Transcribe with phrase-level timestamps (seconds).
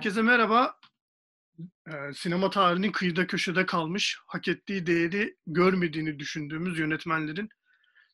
[0.00, 0.78] Herkese merhaba.
[1.88, 7.48] Ee, sinema tarihinin kıyıda köşede kalmış, hak ettiği değeri görmediğini düşündüğümüz yönetmenlerin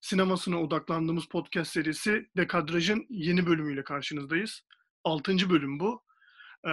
[0.00, 4.62] sinemasına odaklandığımız podcast serisi Dekadraj'ın yeni bölümüyle karşınızdayız.
[5.04, 6.04] Altıncı bölüm bu.
[6.66, 6.70] Ee,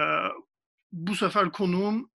[0.92, 2.10] bu sefer konuğum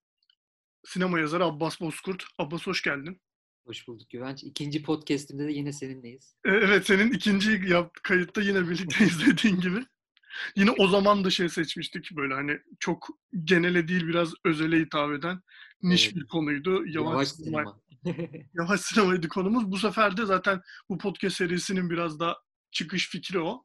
[0.86, 2.23] sinema yazarı Abbas Bozkurt.
[2.38, 3.21] Abbas hoş geldin.
[3.66, 4.43] Hoş bulduk Güvenç.
[4.43, 6.36] İkinci podcastimde de yine seninleyiz.
[6.45, 9.86] Ee, evet senin ikinci yap, kayıtta yine birlikte izlediğin gibi.
[10.56, 13.07] Yine o zaman da şey seçmiştik böyle hani çok
[13.43, 15.42] genele değil biraz özele hitap eden
[15.82, 16.15] niş evet.
[16.15, 16.87] bir konuydu.
[16.87, 17.79] Yavaş, Yavaş sinema.
[18.54, 19.71] Yavaş sinemaydı konumuz.
[19.71, 22.37] Bu sefer de zaten bu podcast serisinin biraz da
[22.71, 23.64] çıkış fikri o.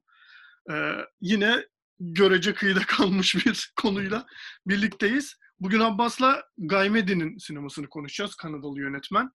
[0.71, 1.65] Ee, yine
[2.01, 4.27] görece kıyıda kalmış bir konuyla
[4.67, 5.37] birlikteyiz.
[5.61, 8.35] Bugün Abbas'la Gaymedi'nin sinemasını konuşacağız.
[8.35, 9.31] Kanadalı yönetmen.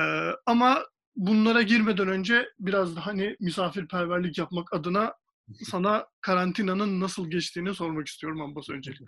[0.00, 0.84] Ee, ama
[1.16, 5.14] bunlara girmeden önce biraz da hani misafirperverlik yapmak adına
[5.62, 9.06] sana karantinanın nasıl geçtiğini sormak istiyorum Abbas öncelikle.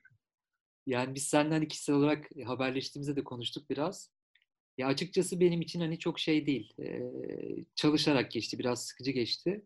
[0.87, 4.11] Yani biz senden kişisel olarak haberleştiğimizde de konuştuk biraz.
[4.79, 6.73] Ya açıkçası benim için hani çok şey değil.
[6.81, 7.03] Ee,
[7.75, 9.63] çalışarak geçti, biraz sıkıcı geçti.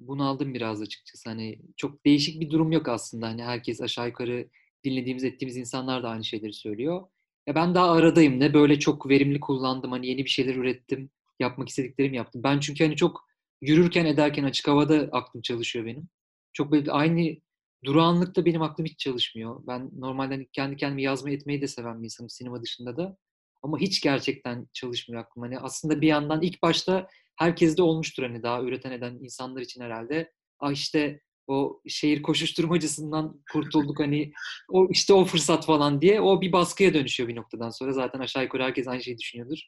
[0.00, 1.30] Bunu aldım biraz açıkçası.
[1.30, 3.26] Hani çok değişik bir durum yok aslında.
[3.28, 4.48] Hani herkes aşağı yukarı
[4.84, 7.06] dinlediğimiz, ettiğimiz insanlar da aynı şeyleri söylüyor.
[7.46, 8.40] Ya ben daha aradayım.
[8.40, 9.92] Ne böyle çok verimli kullandım.
[9.92, 11.10] Hani yeni bir şeyler ürettim.
[11.40, 12.42] Yapmak istediklerimi yaptım.
[12.42, 13.26] Ben çünkü hani çok
[13.60, 16.08] yürürken ederken açık havada aklım çalışıyor benim.
[16.52, 17.36] Çok böyle aynı
[17.84, 19.62] durağanlıkta benim aklım hiç çalışmıyor.
[19.66, 23.16] Ben normalde hani kendi kendime yazma etmeyi de seven bir insanım sinema dışında da.
[23.62, 25.42] Ama hiç gerçekten çalışmıyor aklım.
[25.42, 30.32] Hani aslında bir yandan ilk başta herkeste olmuştur hani daha üreten eden insanlar için herhalde.
[30.60, 34.32] Ah işte o şehir koşuşturmacısından kurtulduk hani
[34.68, 37.92] o işte o fırsat falan diye o bir baskıya dönüşüyor bir noktadan sonra.
[37.92, 39.58] Zaten aşağı yukarı herkes aynı şeyi düşünüyordur.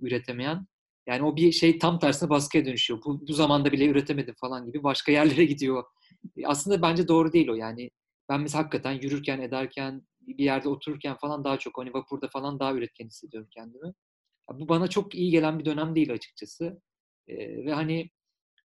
[0.00, 0.66] Üretemeyen.
[1.06, 3.00] Yani o bir şey tam tersine baskıya dönüşüyor.
[3.04, 5.84] Bu, bu zamanda bile üretemedim falan gibi başka yerlere gidiyor.
[6.44, 7.90] Aslında bence doğru değil o yani.
[8.28, 12.74] Ben mesela hakikaten yürürken, ederken, bir yerde otururken falan daha çok hani vapurda falan daha
[12.74, 13.92] üretken hissediyorum kendimi.
[14.52, 16.82] Bu bana çok iyi gelen bir dönem değil açıkçası.
[17.28, 18.10] Ee, ve hani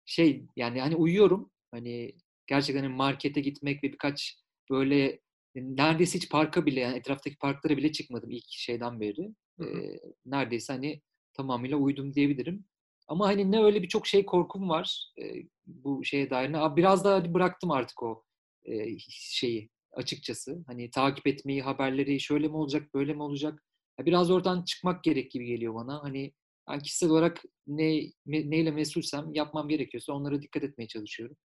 [0.07, 1.51] şey yani hani uyuyorum.
[1.71, 2.15] Hani
[2.47, 4.39] gerçekten hani markete gitmek ve birkaç
[4.71, 5.21] böyle
[5.55, 9.35] neredeyse hiç parka bile yani etraftaki parklara bile çıkmadım ilk şeyden beri.
[9.61, 11.03] Ee, neredeyse hani
[11.37, 12.65] tamamıyla uydum diyebilirim.
[13.09, 15.23] Ama hani ne öyle birçok şey korkum var e,
[15.67, 16.53] bu şeye dair.
[16.53, 18.25] Ne, biraz daha bıraktım artık o
[18.65, 20.65] e, şeyi açıkçası.
[20.67, 23.63] Hani takip etmeyi, haberleri şöyle mi olacak, böyle mi olacak?
[24.01, 26.03] Biraz oradan çıkmak gerek gibi geliyor bana.
[26.03, 26.33] Hani
[26.69, 31.37] ben kişisel olarak ne, me, neyle mesulsem yapmam gerekiyorsa onlara dikkat etmeye çalışıyorum.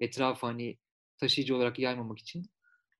[0.00, 0.78] Etrafı hani
[1.20, 2.46] taşıyıcı olarak yaymamak için.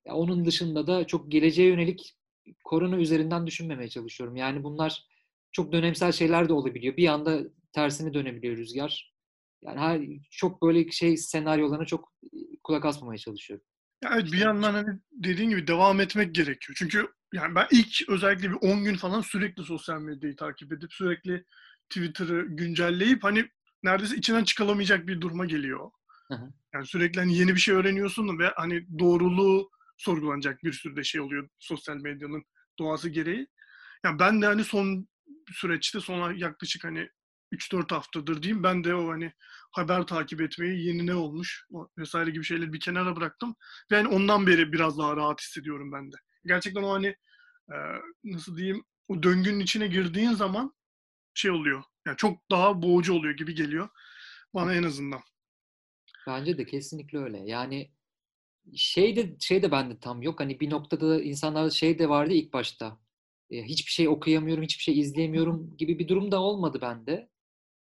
[0.06, 2.16] Ya onun dışında da çok geleceğe yönelik
[2.64, 4.36] korona üzerinden düşünmemeye çalışıyorum.
[4.36, 5.06] Yani bunlar
[5.56, 6.96] çok dönemsel şeyler de olabiliyor.
[6.96, 9.12] Bir anda tersine dönebiliyor rüzgar.
[9.62, 12.12] Yani her çok böyle şey senaryolarına çok
[12.64, 13.66] kulak asmamaya çalışıyorum.
[14.04, 16.76] Yani işte bir yandan hani dediğin gibi devam etmek gerekiyor.
[16.78, 21.44] Çünkü yani ben ilk özellikle bir 10 gün falan sürekli sosyal medyayı takip edip sürekli
[21.88, 23.48] Twitter'ı güncelleyip hani
[23.82, 25.90] neredeyse içinden çıkalamayacak bir duruma geliyor.
[26.28, 26.52] Hı hı.
[26.74, 31.20] Yani sürekli hani yeni bir şey öğreniyorsun ve hani doğruluğu sorgulanacak bir sürü de şey
[31.20, 32.44] oluyor sosyal medyanın
[32.78, 33.46] doğası gereği.
[34.04, 35.08] Yani ben de hani son
[35.52, 37.08] süreçte sonra yaklaşık hani
[37.52, 39.32] 3-4 haftadır diyeyim ben de o hani
[39.72, 41.66] haber takip etmeyi yeni ne olmuş
[41.98, 43.56] vesaire gibi şeyleri bir kenara bıraktım.
[43.90, 46.16] Ve hani ondan beri biraz daha rahat hissediyorum ben de.
[46.44, 47.06] Gerçekten o hani
[47.72, 47.76] e,
[48.24, 50.74] nasıl diyeyim o döngünün içine girdiğin zaman
[51.34, 51.82] şey oluyor.
[52.06, 53.88] Yani çok daha boğucu oluyor gibi geliyor
[54.54, 55.20] bana en azından.
[56.26, 57.38] Bence de kesinlikle öyle.
[57.38, 57.90] Yani
[58.76, 60.40] şey de şey de bende tam yok.
[60.40, 62.98] Hani bir noktada insanlarda şey de vardı ilk başta
[63.50, 67.28] e, hiçbir şey okuyamıyorum, hiçbir şey izleyemiyorum gibi bir durum da olmadı bende.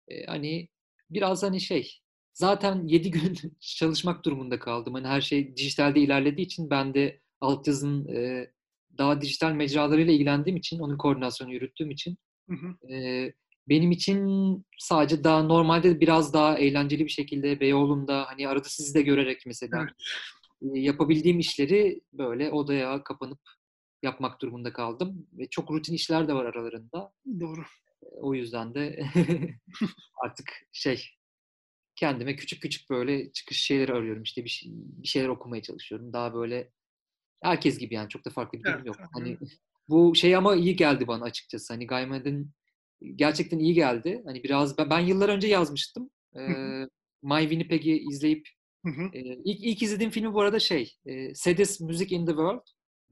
[0.09, 0.69] E, hani
[1.11, 2.00] biraz hani şey,
[2.34, 4.95] zaten 7 gün çalışmak durumunda kaldım.
[4.95, 8.50] Hani her şey dijitalde ilerlediği için ben de altyazının e,
[8.99, 12.17] daha dijital mecralarıyla ilgilendiğim için, onun koordinasyonu yürüttüğüm için
[12.50, 12.93] hı hı.
[12.94, 13.33] E,
[13.69, 14.27] benim için
[14.79, 19.82] sadece daha normalde biraz daha eğlenceli bir şekilde Beyoğlu'nda hani arada sizi de görerek mesela
[19.82, 20.85] evet.
[20.85, 23.41] yapabildiğim işleri böyle odaya kapanıp
[24.02, 25.26] yapmak durumunda kaldım.
[25.32, 27.12] Ve çok rutin işler de var aralarında.
[27.40, 27.64] Doğru.
[28.12, 29.04] O yüzden de
[30.25, 31.08] artık şey
[31.96, 34.22] kendime küçük küçük böyle çıkış şeyleri arıyorum.
[34.22, 36.12] İşte bir, şey, bir şeyler okumaya çalışıyorum.
[36.12, 36.70] Daha böyle
[37.43, 38.87] herkes gibi yani çok da farklı bir durum evet.
[38.87, 38.96] yok.
[39.12, 39.38] Hani
[39.88, 41.72] bu şey ama iyi geldi bana açıkçası.
[41.72, 42.50] Hani Gaiman'ın
[43.16, 44.22] gerçekten iyi geldi.
[44.25, 46.10] Hani biraz ben, ben yıllar önce yazmıştım.
[46.37, 46.87] Ee,
[47.22, 48.48] My Winnipeg'i izleyip
[49.12, 52.66] e, ilk, ilk izlediğim filmi bu arada şey e, Saddest Music in the World.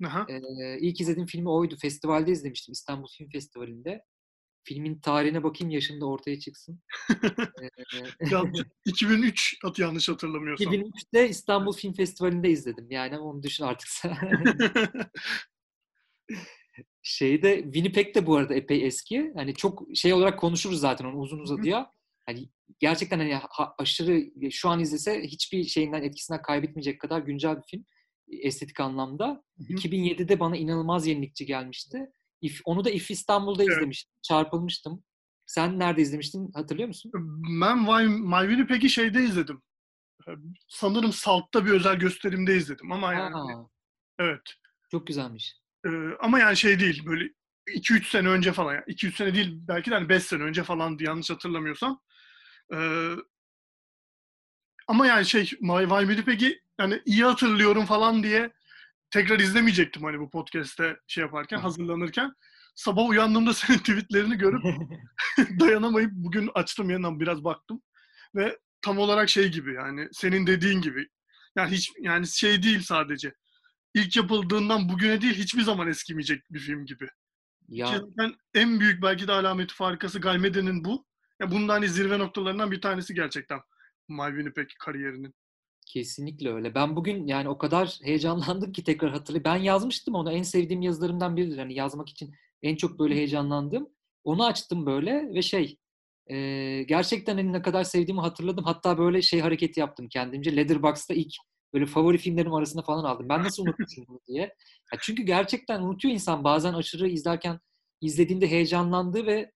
[0.07, 0.27] Aha.
[0.29, 1.77] Ee, ilk izlediğim filmi oydu.
[1.77, 2.73] Festivalde izlemiştim.
[2.73, 4.05] İstanbul Film Festivali'nde.
[4.65, 6.81] filmin tarihine bakayım yaşım da ortaya çıksın.
[8.31, 8.43] Ya,
[8.87, 10.73] 2003 at yanlış hatırlamıyorsam.
[10.73, 12.91] 2003'te İstanbul Film Festivali'nde izledim.
[12.91, 14.17] Yani onu düşün artık sen.
[17.03, 19.33] Şeyde Winnipeg de bu arada epey eski.
[19.35, 21.93] Hani çok şey olarak konuşuruz zaten onu uzun uzadıya.
[22.27, 22.49] Hani
[22.79, 27.85] gerçekten hani ha- aşırı şu an izlese hiçbir şeyinden etkisinden kaybetmeyecek kadar güncel bir film
[28.31, 29.27] estetik anlamda.
[29.59, 29.73] Hı hı.
[29.73, 32.07] 2007'de bana inanılmaz yenilikçi gelmişti.
[32.43, 33.73] If, onu da If İstanbul'da Evet.
[33.73, 34.13] izlemiştim.
[34.23, 35.05] Çarpılmıştım.
[35.47, 37.13] Sen nerede izlemiştin hatırlıyor musun?
[37.61, 39.63] Ben My, Winnipeg'i şeyde izledim.
[40.69, 43.69] Sanırım Salt'ta bir özel gösterimde izledim ama yani Aa,
[44.19, 44.41] evet.
[44.91, 45.57] çok güzelmiş.
[45.87, 45.91] Ee,
[46.21, 47.25] ama yani şey değil böyle
[47.69, 48.77] 2-3 sene önce falan.
[48.77, 52.01] 2-3 sene değil belki de hani 5 sene önce falandı yanlış hatırlamıyorsam.
[52.75, 53.15] Ee,
[54.89, 58.53] ama yani şey My Winnipeg'i yani iyi hatırlıyorum falan diye
[59.11, 62.33] tekrar izlemeyecektim hani bu podcast'te şey yaparken, hazırlanırken.
[62.75, 64.63] Sabah uyandığımda senin tweetlerini görüp
[65.61, 67.83] dayanamayıp bugün açtım yeniden biraz baktım.
[68.35, 71.09] Ve tam olarak şey gibi yani senin dediğin gibi.
[71.57, 73.35] Yani hiç yani şey değil sadece.
[73.95, 77.09] İlk yapıldığından bugüne değil hiçbir zaman eskimeyecek bir film gibi.
[77.69, 81.07] Ya zaten en büyük belki de alameti farikası Galmede'nin bu.
[81.41, 83.61] Ya bunun da hani zirve noktalarından bir tanesi gerçekten
[84.09, 85.35] My Winnipeg kariyerinin.
[85.93, 86.75] Kesinlikle öyle.
[86.75, 89.45] Ben bugün yani o kadar heyecanlandım ki tekrar hatırlayayım.
[89.45, 90.33] Ben yazmıştım onu.
[90.33, 91.59] En sevdiğim yazılarımdan biridir.
[91.59, 93.89] Hani yazmak için en çok böyle heyecanlandım.
[94.25, 95.79] Onu açtım böyle ve şey
[96.27, 96.37] e,
[96.83, 98.65] gerçekten hani ne kadar sevdiğimi hatırladım.
[98.65, 100.57] Hatta böyle şey hareketi yaptım kendimce.
[100.57, 101.33] Letterboxd'da ilk
[101.75, 103.29] böyle favori filmlerim arasında falan aldım.
[103.29, 104.43] Ben nasıl unutmuşum bunu diye.
[104.93, 107.61] Ya çünkü gerçekten unutuyor insan bazen aşırı izlerken
[108.01, 109.53] izlediğinde heyecanlandığı ve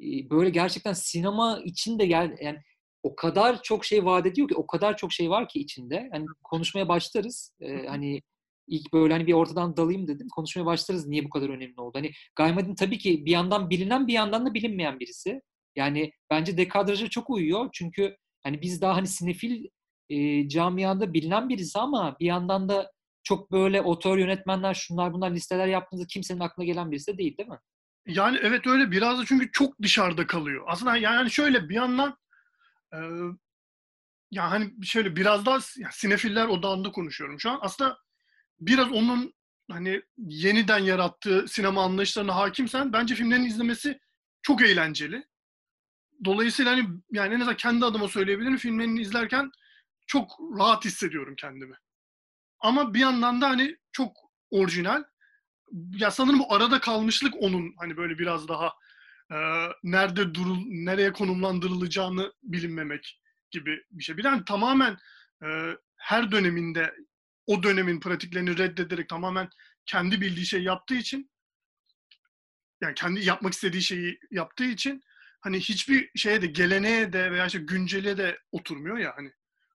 [0.00, 2.58] e, böyle gerçekten sinema için de gel yani
[3.02, 6.08] o kadar çok şey vaat ediyor ki o kadar çok şey var ki içinde.
[6.12, 7.52] Hani konuşmaya başlarız.
[7.60, 8.22] Ee, hani
[8.66, 10.28] ilk böyle hani bir ortadan dalayım dedim.
[10.28, 11.98] Konuşmaya başlarız niye bu kadar önemli oldu.
[11.98, 15.40] Hani Gaymadin tabii ki bir yandan bilinen bir yandan da bilinmeyen birisi.
[15.76, 17.68] Yani bence dekadraja çok uyuyor.
[17.72, 19.64] Çünkü hani biz daha hani sinefil
[20.08, 22.92] e, camiada bilinen birisi ama bir yandan da
[23.22, 27.48] çok böyle otör yönetmenler şunlar bunlar listeler yaptığınızda kimsenin aklına gelen birisi de değil değil
[27.48, 27.58] mi?
[28.06, 30.64] Yani evet öyle biraz da çünkü çok dışarıda kalıyor.
[30.66, 32.16] Aslında yani şöyle bir yandan
[32.94, 32.98] e,
[34.30, 37.58] ya hani şöyle biraz daha sinefiller odağında konuşuyorum şu an.
[37.62, 37.98] Aslında
[38.60, 39.34] biraz onun
[39.70, 44.00] hani yeniden yarattığı sinema anlayışlarına hakimsen bence filmlerin izlemesi
[44.42, 45.26] çok eğlenceli.
[46.24, 49.50] Dolayısıyla hani yani en azından kendi adıma söyleyebilirim filmlerini izlerken
[50.06, 51.74] çok rahat hissediyorum kendimi.
[52.60, 54.16] Ama bir yandan da hani çok
[54.50, 55.04] orijinal.
[55.72, 58.72] Ya sanırım bu arada kalmışlık onun hani böyle biraz daha
[59.82, 63.20] nerede durul nereye konumlandırılacağını bilinmemek
[63.50, 64.16] gibi bir şey.
[64.16, 64.96] Bir de hani tamamen
[65.42, 65.48] e,
[65.96, 66.94] her döneminde
[67.46, 69.48] o dönemin pratiklerini reddederek tamamen
[69.86, 71.30] kendi bildiği şey yaptığı için
[72.80, 75.02] yani kendi yapmak istediği şeyi yaptığı için
[75.40, 79.32] hani hiçbir şeye de geleneğe de veya işte güncele de oturmuyor ya hani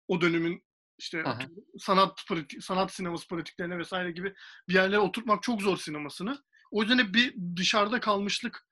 [0.08, 0.64] o dönemin
[0.98, 1.40] işte Aha.
[1.80, 4.34] sanat pratik, sanat sineması pratiklerine vesaire gibi
[4.68, 6.44] bir yerlere oturtmak çok zor sinemasını.
[6.72, 8.68] O yüzden hep bir dışarıda kalmışlık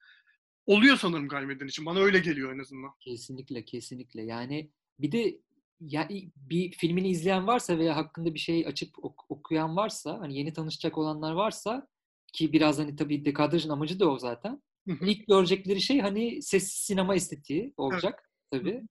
[0.65, 1.85] oluyor sanırım Galmedin için.
[1.85, 2.91] Bana öyle geliyor en azından.
[2.99, 4.21] Kesinlikle, kesinlikle.
[4.21, 5.37] Yani bir de
[5.79, 10.53] ya bir filmini izleyen varsa veya hakkında bir şey açıp ok- okuyan varsa, hani yeni
[10.53, 11.87] tanışacak olanlar varsa
[12.33, 14.61] ki biraz hani tabii dekadrajın amacı da o zaten.
[15.01, 18.81] İlk görecekleri şey hani sessiz sinema estetiği olacak tabii.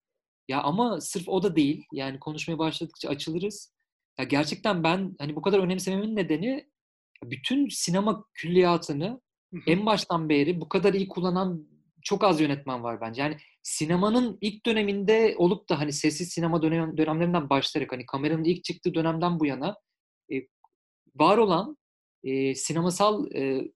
[0.49, 1.84] Ya ama sırf o da değil.
[1.93, 3.74] Yani konuşmaya başladıkça açılırız.
[4.19, 6.70] Ya gerçekten ben hani bu kadar önemsememin nedeni
[7.24, 9.20] bütün sinema külliyatını.
[9.67, 11.69] En baştan beri bu kadar iyi kullanan
[12.03, 13.23] çok az yönetmen var bence.
[13.23, 18.65] Yani sinemanın ilk döneminde olup da hani sessiz sinema dönem, dönemlerinden başlayarak hani kameranın ilk
[18.65, 19.77] çıktığı dönemden bu yana
[20.33, 20.37] e,
[21.15, 21.77] var olan
[22.25, 23.71] e, sinemasal e,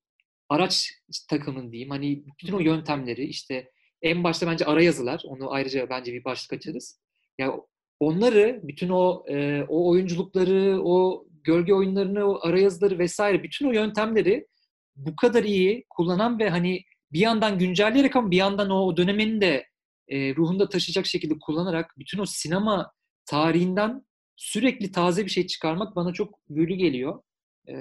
[0.49, 0.93] araç
[1.29, 3.71] takımın diyeyim hani bütün o yöntemleri işte
[4.03, 7.01] en başta bence ara yazılar onu ayrıca bence bir başlık açarız.
[7.39, 7.61] Ya
[8.01, 13.73] onları bütün o e, o oyunculukları o gölge oyunlarını o ara yazıları vesaire bütün o
[13.73, 14.47] yöntemleri
[14.97, 19.67] bu kadar iyi kullanan ve hani bir yandan güncelleyerek ama bir yandan o dönemin de
[20.09, 22.93] e, ruhunda taşıyacak şekilde kullanarak bütün o sinema
[23.27, 27.23] tarihinden sürekli taze bir şey çıkarmak bana çok büyülü geliyor.
[27.69, 27.75] E,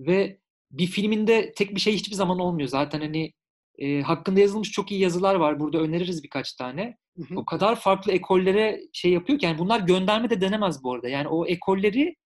[0.00, 2.68] ve bir filminde tek bir şey hiçbir zaman olmuyor.
[2.68, 3.32] Zaten hani
[3.78, 5.60] e, hakkında yazılmış çok iyi yazılar var.
[5.60, 6.96] Burada öneririz birkaç tane.
[7.16, 7.38] Hı hı.
[7.38, 11.08] O kadar farklı ekollere şey yapıyor ki yani bunlar gönderme de denemez bu arada.
[11.08, 12.16] Yani o ekolleri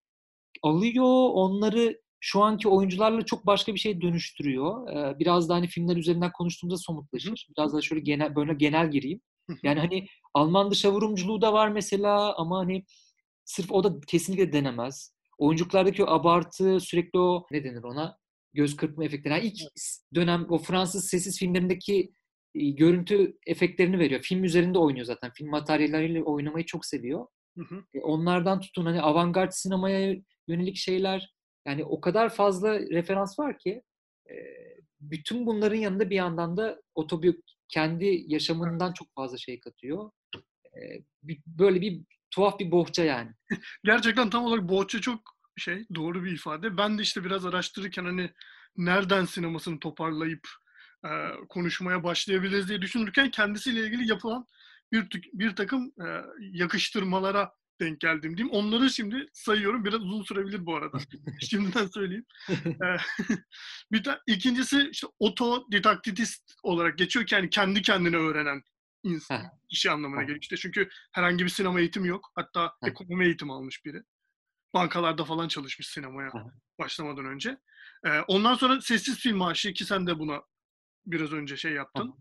[0.63, 4.89] alıyor, onları şu anki oyuncularla çok başka bir şey dönüştürüyor.
[4.89, 7.47] Ee, biraz da hani filmler üzerinden konuştuğumuzda somutlaşır.
[7.57, 9.21] Biraz da şöyle genel böyle genel gireyim.
[9.63, 12.85] Yani hani Alman dışavurumculuğu da var mesela ama hani
[13.45, 15.15] sırf o da kesinlikle denemez.
[15.37, 18.17] Oyunculuklardaki o abartı, sürekli o ne denir ona?
[18.53, 19.33] Göz kırpma efektleri.
[19.33, 19.61] Yani ilk
[20.15, 22.11] dönem o Fransız sessiz filmlerindeki
[22.55, 24.21] görüntü efektlerini veriyor.
[24.21, 25.31] Film üzerinde oynuyor zaten.
[25.31, 27.27] Film materyalleriyle oynamayı çok seviyor.
[27.57, 27.83] Hı hı.
[27.93, 30.15] E, onlardan tutun hani avantgard sinemaya
[30.47, 31.34] yönelik şeyler
[31.67, 33.83] yani o kadar fazla referans var ki
[34.99, 37.35] bütün bunların yanında bir yandan da otobiyok
[37.67, 40.11] kendi yaşamından çok fazla şey katıyor.
[41.47, 43.31] Böyle bir tuhaf bir bohça yani.
[43.83, 45.19] Gerçekten tam olarak bohça çok
[45.57, 46.77] şey doğru bir ifade.
[46.77, 48.31] Ben de işte biraz araştırırken hani
[48.77, 50.47] nereden sinemasını toparlayıp
[51.05, 51.09] e,
[51.49, 54.45] konuşmaya başlayabiliriz diye düşünürken kendisiyle ilgili yapılan
[54.91, 58.55] bir bir takım e, yakıştırmalara denk geldim diyeyim.
[58.55, 59.85] Onları şimdi sayıyorum.
[59.85, 60.97] Biraz uzun sürebilir bu arada.
[61.49, 62.25] Şimdiden söyleyeyim.
[63.91, 68.63] bir ta- ikincisi işte otodidaktist olarak geçiyor ki yani kendi kendine öğrenen
[69.03, 70.39] insan, kişi anlamına geliyor.
[70.41, 72.31] İşte çünkü herhangi bir sinema eğitimi yok.
[72.35, 74.03] Hatta ekonomi eğitimi almış biri.
[74.73, 76.31] Bankalarda falan çalışmış sinemaya
[76.79, 77.57] başlamadan önce.
[78.27, 80.41] ondan sonra sessiz film aşığı ki sen de buna
[81.05, 82.15] biraz önce şey yaptın.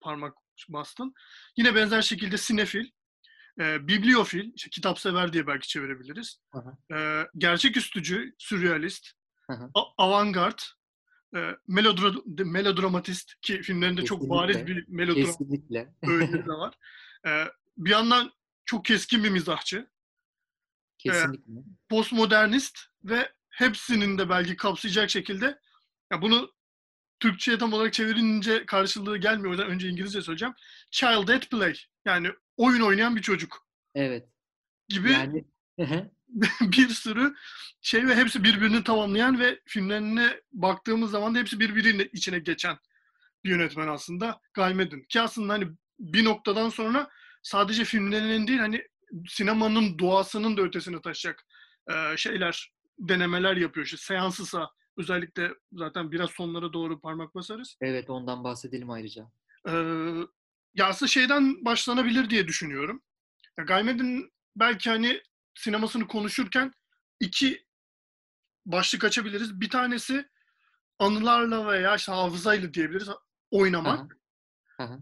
[0.00, 0.34] parmak
[0.68, 1.14] bastın.
[1.56, 2.90] Yine benzer şekilde sinefil,
[3.60, 6.40] e, bibliofil, işte kitap sever diye belki çevirebiliriz.
[6.92, 9.08] E, gerçeküstücü, sürrealist,
[9.98, 10.58] avantgard,
[11.36, 12.12] e, melodra,
[12.44, 14.26] melodramatist ki filmlerinde Kesinlikle.
[14.26, 15.34] çok bariz bir melodram
[16.02, 16.74] öğeleri de var.
[17.26, 17.44] E,
[17.76, 18.32] bir yandan
[18.64, 19.90] çok keskin bir mizahçı.
[20.98, 21.52] Kesinlikle.
[21.52, 25.58] E, postmodernist ve hepsinin de belki kapsayacak şekilde
[26.12, 26.52] ya bunu
[27.20, 29.48] Türkçe'ye tam olarak çevirince karşılığı gelmiyor.
[29.48, 30.54] O yüzden önce İngilizce söyleyeceğim.
[30.90, 31.74] Child at play.
[32.04, 33.66] Yani oyun oynayan bir çocuk.
[33.94, 34.28] Evet.
[34.88, 35.44] Gibi yani...
[36.60, 37.34] bir sürü
[37.80, 42.76] şey ve hepsi birbirini tamamlayan ve filmlerine baktığımız zaman da hepsi birbirinin içine geçen
[43.44, 45.68] bir yönetmen aslında Guy Ki aslında hani
[46.00, 47.10] bir noktadan sonra
[47.42, 48.82] sadece filmlerinin değil hani
[49.28, 51.46] sinemanın doğasının da ötesine taşıyacak
[52.16, 53.86] şeyler, denemeler yapıyor.
[53.86, 57.76] İşte seansısa özellikle zaten biraz sonlara doğru parmak basarız.
[57.80, 59.30] Evet ondan bahsedelim ayrıca.
[59.68, 59.72] Ee,
[60.74, 63.02] ya aslında şeyden başlanabilir diye düşünüyorum.
[63.58, 65.22] Ya Gaymed'in belki hani
[65.54, 66.72] sinemasını konuşurken
[67.20, 67.64] iki
[68.66, 69.60] başlık açabiliriz.
[69.60, 70.28] Bir tanesi
[70.98, 73.08] anılarla veya işte hafızayla diyebiliriz
[73.50, 74.16] oynamak.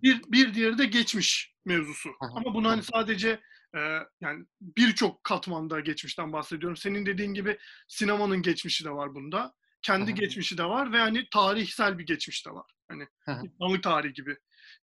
[0.03, 2.11] Bir, bir diğeri de geçmiş mevzusu.
[2.21, 3.41] Ama bunu hani sadece
[3.77, 3.81] e,
[4.21, 6.77] yani birçok katmanda geçmişten bahsediyorum.
[6.77, 7.59] Senin dediğin gibi
[7.89, 9.55] sinemanın geçmişi de var bunda.
[9.83, 12.67] Kendi geçmişi de var ve hani tarihsel bir geçmiş de var.
[12.89, 13.07] Hani
[13.45, 14.37] İslamlık tarihi gibi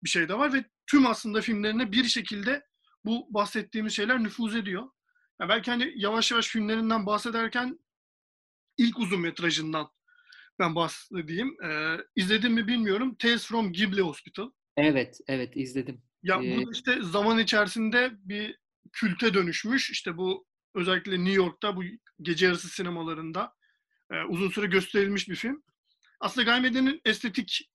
[0.03, 2.65] bir şey de var ve tüm aslında filmlerine bir şekilde
[3.05, 4.89] bu bahsettiğimiz şeyler nüfuz ediyor.
[5.41, 7.79] Yani belki hani yavaş yavaş filmlerinden bahsederken
[8.77, 9.89] ilk uzun metrajından
[10.59, 11.55] ben bahsedeyim.
[11.63, 13.15] Ee, izledim mi bilmiyorum.
[13.15, 14.51] Tales from Ghibli Hospital.
[14.77, 16.01] Evet, evet izledim.
[16.23, 16.57] Ya ee...
[16.57, 18.57] bu işte zaman içerisinde bir
[18.91, 19.89] külte dönüşmüş.
[19.89, 20.45] İşte bu
[20.75, 21.83] özellikle New York'ta bu
[22.21, 23.53] gece yarısı sinemalarında
[24.11, 25.63] e, uzun süre gösterilmiş bir film.
[26.19, 27.71] Aslında Gaymede'nin estetik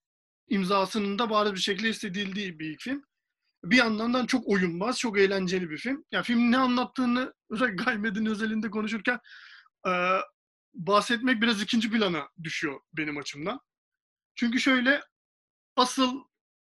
[0.48, 3.02] imzasının da bariz bir şekilde hissedildiği bir film.
[3.64, 6.04] Bir yandan da çok oyunbaz, çok eğlenceli bir film.
[6.12, 9.18] Yani film ne anlattığını özellikle Gaymed'in özelinde konuşurken
[9.88, 9.90] e,
[10.74, 13.60] bahsetmek biraz ikinci plana düşüyor benim açımdan.
[14.34, 15.00] Çünkü şöyle
[15.76, 16.20] asıl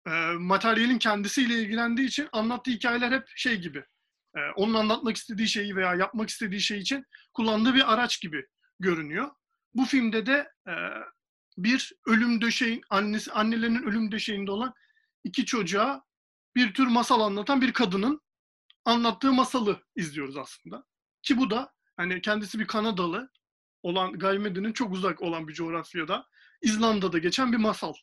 [0.06, 3.84] e, materyalin kendisiyle ilgilendiği için anlattığı hikayeler hep şey gibi.
[4.36, 8.46] E, onun anlatmak istediği şeyi veya yapmak istediği şey için kullandığı bir araç gibi
[8.80, 9.30] görünüyor.
[9.74, 10.72] Bu filmde de e,
[11.58, 14.74] bir ölüm döşeğin annesi annelerinin ölüm döşeğinde olan
[15.24, 16.04] iki çocuğa
[16.56, 18.20] bir tür masal anlatan bir kadının
[18.84, 20.84] anlattığı masalı izliyoruz aslında.
[21.22, 23.30] Ki bu da hani kendisi bir Kanadalı
[23.82, 26.26] olan Gaymede'nin çok uzak olan bir coğrafyada
[26.62, 27.94] İzlanda'da geçen bir masal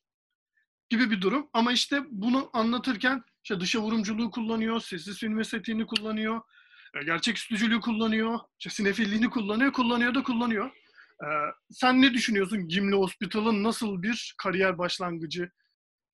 [0.90, 1.50] gibi bir durum.
[1.54, 6.42] Ama işte bunu anlatırken işte dışa vurumculuğu kullanıyor, sessiz film estetiğini kullanıyor,
[6.96, 10.72] e, gerçek üstücülüğü kullanıyor, işte sinefilliğini kullanıyor, kullanıyor da kullanıyor.
[11.22, 11.26] Ee,
[11.72, 15.50] sen ne düşünüyorsun Gimli Hospital'ın nasıl bir kariyer başlangıcı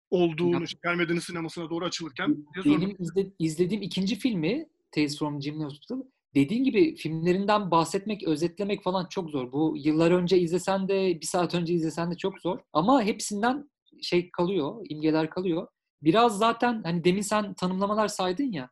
[0.09, 2.45] olduğunu, Gelmedi'nin sinemasına doğru açılırken?
[2.65, 6.01] Benim izle, izlediğim ikinci filmi Tales from Gimli Hospital
[6.35, 9.51] dediğin gibi filmlerinden bahsetmek, özetlemek falan çok zor.
[9.51, 12.59] Bu yıllar önce izlesen de, bir saat önce izlesen de çok zor.
[12.73, 13.69] Ama hepsinden
[14.01, 15.67] şey kalıyor, imgeler kalıyor.
[16.03, 18.69] Biraz zaten hani demin sen tanımlamalar saydın ya.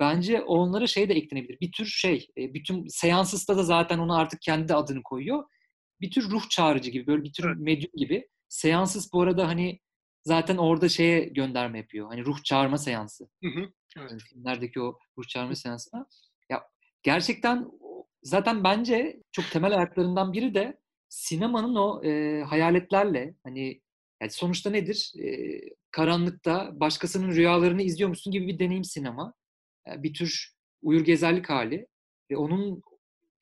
[0.00, 1.60] Bence onlara şey de eklenebilir.
[1.60, 5.44] Bir tür şey, e, bütün seansısta da zaten onu artık kendi adını koyuyor
[6.04, 7.56] bir tür ruh çağrıcı gibi, böyle bir tür evet.
[7.58, 8.28] medyum gibi.
[8.48, 9.80] Seanssız bu arada hani
[10.24, 12.08] zaten orada şeye gönderme yapıyor.
[12.08, 13.28] Hani ruh çağırma seansı.
[13.44, 13.60] Hı hı.
[13.98, 14.10] Evet.
[14.10, 16.06] Yani filmlerdeki o ruh çağırma seansına.
[16.50, 16.62] Ya
[17.02, 17.70] gerçekten
[18.22, 23.80] zaten bence çok temel ayaklarından biri de sinemanın o e, hayaletlerle hani
[24.22, 25.12] yani sonuçta nedir?
[25.22, 29.34] E, karanlıkta başkasının rüyalarını izliyormuşsun gibi bir deneyim sinema.
[29.88, 31.86] E, bir tür uyur gezerlik hali.
[32.30, 32.82] Ve onun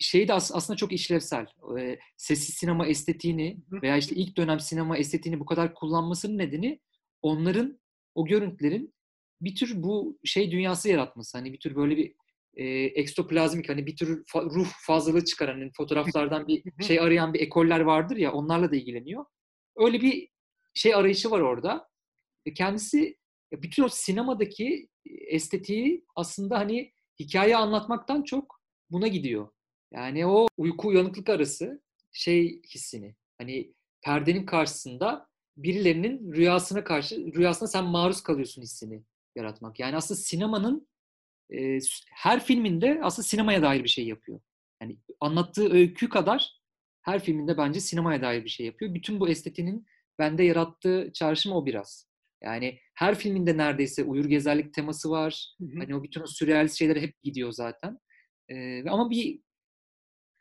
[0.02, 1.46] şey de aslında çok işlevsel.
[1.78, 6.80] E, sessiz sinema estetiğini veya işte ilk dönem sinema estetiğini bu kadar kullanmasının nedeni
[7.22, 7.80] onların
[8.14, 8.94] o görüntülerin
[9.40, 11.38] bir tür bu şey dünyası yaratması.
[11.38, 12.14] Hani bir tür böyle bir
[12.54, 17.40] e, ekstoplazmik hani bir tür fa- ruh fazlalığı çıkaran hani fotoğraflardan bir şey arayan bir
[17.40, 19.24] ekoller vardır ya onlarla da ilgileniyor.
[19.76, 20.28] Öyle bir
[20.74, 21.88] şey arayışı var orada.
[22.46, 23.16] Ve kendisi
[23.52, 24.88] bütün o sinemadaki
[25.28, 29.48] estetiği aslında hani hikaye anlatmaktan çok buna gidiyor.
[29.92, 31.82] Yani o uyku uyanıklık arası
[32.12, 39.02] şey hissini hani perdenin karşısında birilerinin rüyasına karşı rüyasına sen maruz kalıyorsun hissini
[39.36, 39.80] yaratmak.
[39.80, 40.88] Yani aslında sinemanın
[41.54, 41.78] e,
[42.10, 44.40] her filminde aslında sinemaya dair bir şey yapıyor.
[44.82, 46.62] Yani anlattığı öykü kadar
[47.02, 48.94] her filminde bence sinemaya dair bir şey yapıyor.
[48.94, 49.86] Bütün bu estetinin
[50.18, 52.08] bende yarattığı çağrışım o biraz.
[52.42, 55.54] Yani her filminde neredeyse uyur gezerlik teması var.
[55.60, 55.78] Hı hı.
[55.78, 57.98] Hani o bütün o sürrealist şeylere hep gidiyor zaten.
[58.48, 59.40] Ee, ama bir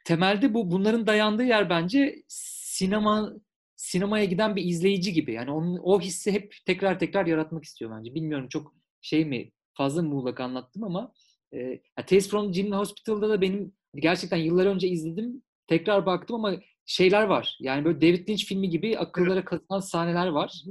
[0.06, 3.34] temelde bu bunların dayandığı yer bence sinema
[3.76, 5.34] sinemaya giden bir izleyici gibi.
[5.34, 8.16] Yani onun, o hissi hep tekrar tekrar yaratmak istiyor bence.
[8.16, 11.14] Bilmiyorum çok şey mi fazla muğlak anlattım ama
[11.54, 15.44] e, Tales from Jim Hospital'da da benim gerçekten yıllar önce izledim.
[15.68, 16.56] Tekrar baktım ama
[16.86, 17.58] şeyler var.
[17.60, 20.64] Yani böyle David Lynch filmi gibi akıllara kazınan sahneler var.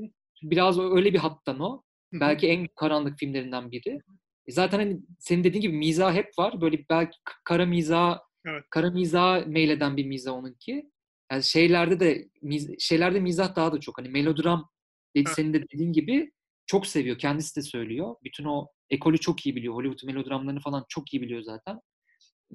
[0.42, 1.82] Biraz öyle bir hattan o.
[2.12, 3.98] Belki en karanlık filmlerinden biri.
[4.46, 6.60] E zaten hani senin dediğin gibi mizah hep var.
[6.60, 8.64] Böyle belki kara mizah evet.
[8.70, 10.90] kara mizah meyleden bir mizah onunki.
[11.32, 12.28] Yani şeylerde de
[12.78, 13.98] şeylerde mizah daha da çok.
[13.98, 14.70] Hani melodram
[15.16, 15.36] dedi evet.
[15.36, 16.32] senin de dediğin gibi
[16.66, 17.18] çok seviyor.
[17.18, 18.16] Kendisi de söylüyor.
[18.24, 19.74] Bütün o ekolü çok iyi biliyor.
[19.74, 21.80] Hollywood melodramlarını falan çok iyi biliyor zaten.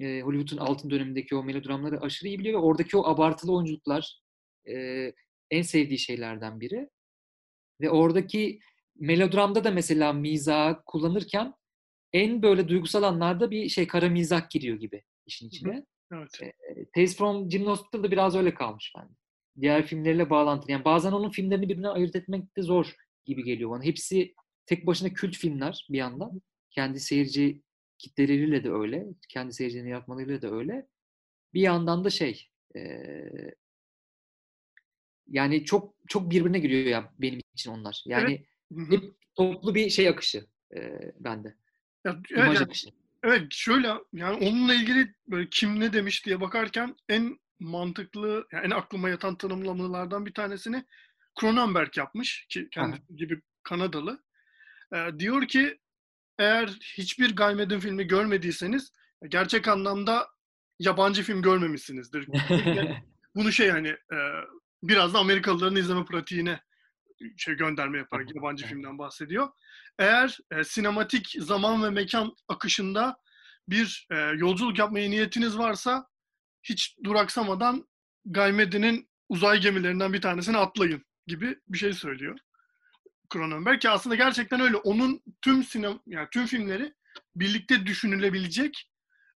[0.00, 4.20] Ee, Hollywood'un altın dönemindeki o melodramları aşırı iyi biliyor ve oradaki o abartılı oyunculuklar
[4.68, 4.74] e,
[5.50, 6.88] en sevdiği şeylerden biri.
[7.80, 8.58] Ve oradaki
[8.96, 11.54] melodramda da mesela mizah kullanırken
[12.12, 15.86] en böyle duygusal anlarda bir şey kara mizah giriyor gibi işin içine.
[16.12, 16.40] Evet.
[16.42, 16.52] E,
[16.94, 19.12] Tales from Jim Hospital'da biraz öyle kalmış bende.
[19.60, 20.72] Diğer filmlerle bağlantılı.
[20.72, 23.84] Yani bazen onun filmlerini birbirine ayırt etmek de zor gibi geliyor bana.
[23.84, 24.34] Hepsi
[24.66, 26.42] tek başına kült filmler bir yandan.
[26.70, 27.62] Kendi seyirci
[27.98, 29.06] kitleleriyle de öyle.
[29.28, 30.88] Kendi seyircilerini yaratmalarıyla da öyle.
[31.54, 33.02] Bir yandan da şey e,
[35.28, 38.02] yani çok çok birbirine giriyor ya benim için onlar.
[38.06, 38.44] Yani
[38.76, 38.90] evet.
[38.90, 41.54] hep toplu bir şey akışı e, bende.
[42.04, 42.90] Ya, evet, İmaj akışı.
[43.26, 48.70] Evet şöyle yani onunla ilgili böyle kim ne demiş diye bakarken en mantıklı yani en
[48.70, 50.84] aklıma yatan tanımlamalardan bir tanesini
[51.40, 53.16] Cronenberg yapmış ki kendisi Aha.
[53.16, 54.22] gibi Kanadalı.
[54.94, 55.78] Ee, diyor ki
[56.38, 58.92] eğer hiçbir Gaimed'in filmi görmediyseniz
[59.28, 60.28] gerçek anlamda
[60.78, 62.28] yabancı film görmemişsinizdir.
[63.34, 64.18] Bunu şey hani e,
[64.82, 66.60] biraz da Amerikalıların izleme pratiğine
[67.36, 69.48] şey gönderme yaparak yabancı filmden bahsediyor.
[69.98, 73.16] Eğer e, sinematik zaman ve mekan akışında
[73.68, 76.06] bir e, yolculuk yapmaya niyetiniz varsa
[76.62, 77.88] hiç duraksamadan
[78.24, 82.38] Gaimedi'nin uzay gemilerinden bir tanesine atlayın gibi bir şey söylüyor.
[83.32, 84.76] Cronenberg ki aslında gerçekten öyle.
[84.76, 86.94] Onun tüm sinema yani tüm filmleri
[87.36, 88.90] birlikte düşünülebilecek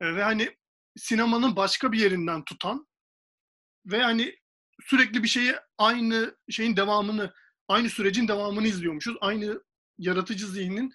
[0.00, 0.56] e, ve hani
[0.96, 2.86] sinemanın başka bir yerinden tutan
[3.86, 4.36] ve hani
[4.82, 7.32] sürekli bir şeyi aynı şeyin devamını,
[7.68, 9.16] aynı sürecin devamını izliyormuşuz.
[9.20, 9.62] Aynı
[9.98, 10.92] yaratıcı zihnin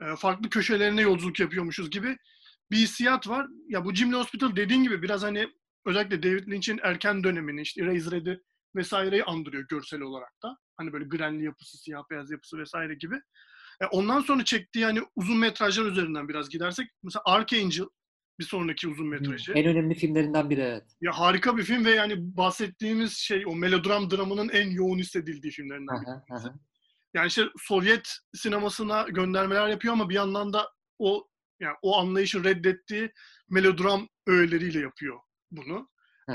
[0.00, 2.16] e, farklı köşelerine yolculuk yapıyormuşuz gibi
[2.70, 3.46] bir hissiyat var.
[3.68, 5.48] Ya bu Jimmy Hospital dediğin gibi biraz hani
[5.86, 8.40] özellikle David Lynch'in erken dönemini işte Eraserhead'i
[8.76, 10.56] vesaireyi andırıyor görsel olarak da.
[10.76, 13.20] Hani böyle grenli yapısı, siyah beyaz yapısı vesaire gibi.
[13.80, 17.86] E ondan sonra çektiği yani uzun metrajlar üzerinden biraz gidersek mesela Archangel
[18.40, 19.52] bir sonraki uzun metrajı.
[19.52, 20.84] En önemli filmlerinden biri evet.
[21.00, 25.96] Ya harika bir film ve yani bahsettiğimiz şey o melodram dramının en yoğun hissedildiği filmlerinden
[26.00, 26.40] biri.
[27.14, 31.28] Yani işte Sovyet sinemasına göndermeler yapıyor ama bir yandan da o
[31.60, 33.10] yani o anlayışı reddettiği
[33.48, 35.88] melodram öğeleriyle yapıyor bunu.
[36.30, 36.32] Ee,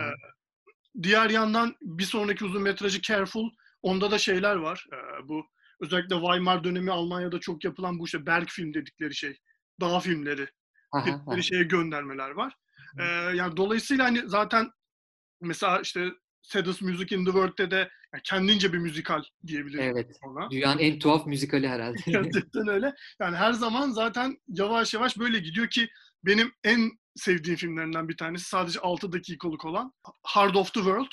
[1.04, 3.50] diğer yandan bir sonraki uzun metrajı Careful
[3.82, 4.86] onda da şeyler var.
[4.94, 5.46] Ee, bu
[5.82, 9.38] özellikle Weimar dönemi Almanya'da çok yapılan bu işte Berg film dedikleri şey.
[9.82, 10.48] Dağ filmleri
[11.06, 12.54] dedikleri şeye göndermeler var.
[13.00, 13.04] Ee,
[13.36, 14.72] yani dolayısıyla hani zaten
[15.42, 16.10] mesela işte
[16.42, 20.18] Saddest Music in the World'de de yani kendince bir müzikal diyebiliriz evet.
[20.24, 20.52] ona.
[20.52, 21.98] Dünyanın en tuhaf müzikali herhalde.
[22.06, 22.94] Gerçekten öyle.
[23.20, 25.88] Yani her zaman zaten yavaş yavaş böyle gidiyor ki
[26.26, 31.12] benim en sevdiğim filmlerinden bir tanesi sadece 6 dakikalık olan Hard of the World.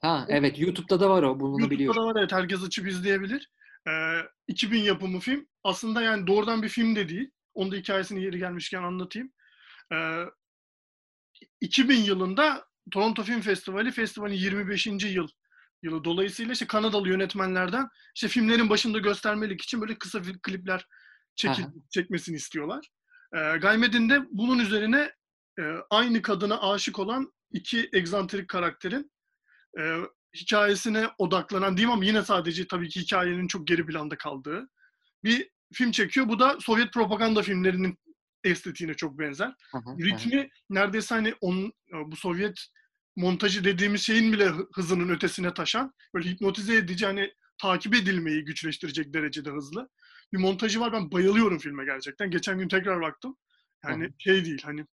[0.00, 1.96] Ha evet YouTube'da da var o bunu YouTube'da biliyorum.
[1.96, 3.50] YouTube'da da var evet herkes açıp izleyebilir.
[3.88, 5.46] Ee, 2000 yapımı film.
[5.64, 7.30] Aslında yani doğrudan bir film de değil.
[7.54, 9.32] Onun da hikayesini yeri gelmişken anlatayım.
[9.92, 10.24] Ee,
[11.60, 14.86] 2000 yılında Toronto Film Festivali festivalin 25.
[14.86, 15.28] yıl
[15.82, 16.04] yılı.
[16.04, 20.86] Dolayısıyla işte Kanadalı yönetmenlerden işte filmlerin başında göstermelik için böyle kısa klipler
[21.36, 22.88] çekil, çekmesini istiyorlar.
[23.34, 25.12] E, Gaymedin de bunun üzerine
[25.58, 29.10] e, aynı kadına aşık olan iki egzantrik karakterin
[29.80, 29.98] e,
[30.36, 34.68] hikayesine odaklanan diyeyim ama yine sadece tabii ki hikayenin çok geri planda kaldığı
[35.24, 36.28] bir film çekiyor.
[36.28, 37.98] Bu da Sovyet propaganda filmlerinin
[38.44, 39.54] estetiğine çok benzer.
[39.72, 39.98] Hı hı, hı.
[39.98, 41.72] Ritmi neredeyse hani onun,
[42.06, 42.66] bu Sovyet
[43.16, 49.14] montajı dediğimiz şeyin bile hı- hızının ötesine taşan, böyle hipnotize edici hani takip edilmeyi güçleştirecek
[49.14, 49.88] derecede hızlı
[50.32, 50.92] bir montajı var.
[50.92, 52.30] Ben bayılıyorum filme gerçekten.
[52.30, 53.36] Geçen gün tekrar baktım.
[53.84, 54.12] Yani Hı hı.
[54.18, 54.86] şey değil hani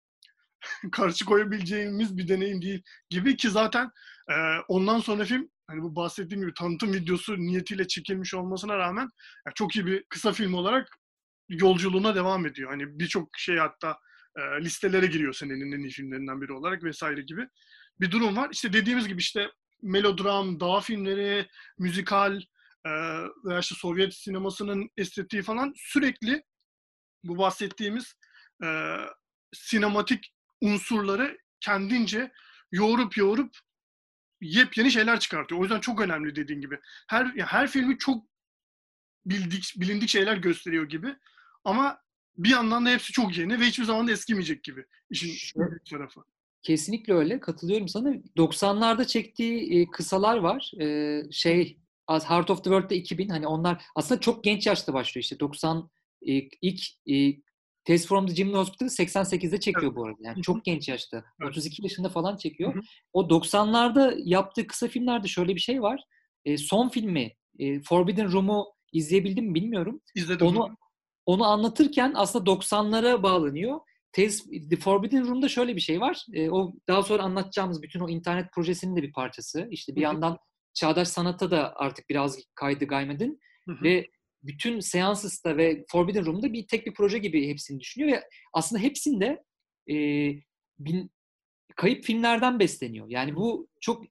[0.91, 3.91] karşı koyabileceğimiz bir deneyim değil gibi ki zaten
[4.29, 4.35] e,
[4.67, 9.09] ondan sonra film hani bu bahsettiğim gibi tanıtım videosu niyetiyle çekilmiş olmasına rağmen
[9.45, 10.89] yani çok iyi bir kısa film olarak
[11.49, 12.69] yolculuğuna devam ediyor.
[12.69, 13.97] Hani birçok şey hatta
[14.37, 17.47] e, listelere giriyor senenin en iyi filmlerinden biri olarak vesaire gibi
[18.01, 18.49] bir durum var.
[18.51, 19.51] İşte dediğimiz gibi işte
[19.81, 22.41] melodram, dağ filmleri, müzikal
[22.85, 22.91] e,
[23.45, 26.43] veya işte Sovyet sinemasının estetiği falan sürekli
[27.23, 28.15] bu bahsettiğimiz
[28.63, 28.97] e,
[29.53, 32.31] sinematik unsurları kendince
[32.71, 33.57] yoğurup yoğurup
[34.41, 35.61] yepyeni şeyler çıkartıyor.
[35.61, 36.79] O yüzden çok önemli dediğin gibi.
[37.07, 38.25] Her her filmi çok
[39.25, 41.15] bildik bilindik şeyler gösteriyor gibi.
[41.63, 42.01] Ama
[42.37, 44.85] bir yandan da hepsi çok yeni ve hiçbir zaman da eskimeyecek gibi.
[45.09, 46.21] İşin büyük tarafı.
[46.61, 47.39] Kesinlikle öyle.
[47.39, 48.09] Katılıyorum sana.
[48.37, 50.71] 90'larda çektiği e, kısalar var.
[50.81, 55.39] E, şey Heart of the World'da 2000 hani onlar aslında çok genç yaşta başlıyor işte
[55.39, 55.89] 90
[56.21, 57.41] e, ilk e,
[57.85, 60.17] Tales from the Gymnasium Hospital'ı 88'de çekiyor bu arada.
[60.21, 61.23] Yani çok genç yaşta.
[61.41, 61.49] Evet.
[61.49, 62.83] 32 yaşında falan çekiyor.
[63.13, 66.03] O 90'larda yaptığı kısa filmlerde şöyle bir şey var.
[66.45, 70.01] E, son filmi e, Forbidden Room'u izleyebildim mi bilmiyorum.
[70.15, 70.47] İzledim.
[70.47, 70.69] Onu
[71.25, 73.79] onu anlatırken aslında 90'lara bağlanıyor.
[74.11, 76.25] Tales, The Forbidden Room'da şöyle bir şey var.
[76.33, 79.67] E, o daha sonra anlatacağımız bütün o internet projesinin de bir parçası.
[79.71, 80.37] İşte bir yandan
[80.73, 82.85] çağdaş sanata da artık biraz kaydı
[83.69, 83.83] hı.
[83.83, 84.07] ve
[84.43, 88.23] bütün Seanses'ta ve Forbidden Room'da bir tek bir proje gibi hepsini düşünüyor ve
[88.53, 89.43] aslında hepsinde
[89.89, 89.95] e,
[90.79, 91.11] bin,
[91.75, 93.07] kayıp filmlerden besleniyor.
[93.09, 94.03] Yani bu çok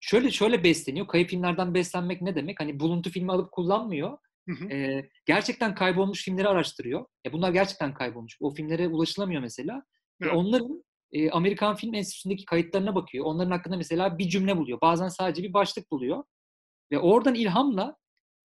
[0.00, 1.06] şöyle şöyle besleniyor.
[1.06, 2.60] Kayıp filmlerden beslenmek ne demek?
[2.60, 4.18] Hani buluntu filmi alıp kullanmıyor.
[4.48, 4.68] Hı hı.
[4.68, 7.06] Ee, gerçekten kaybolmuş filmleri araştırıyor.
[7.26, 8.36] E bunlar gerçekten kaybolmuş.
[8.40, 9.82] O filmlere ulaşılamıyor mesela.
[10.20, 10.34] Ve Evet.
[10.34, 13.24] onların e, Amerikan Film Enstitüsü'ndeki kayıtlarına bakıyor.
[13.24, 14.80] Onların hakkında mesela bir cümle buluyor.
[14.80, 16.24] Bazen sadece bir başlık buluyor.
[16.92, 17.96] Ve oradan ilhamla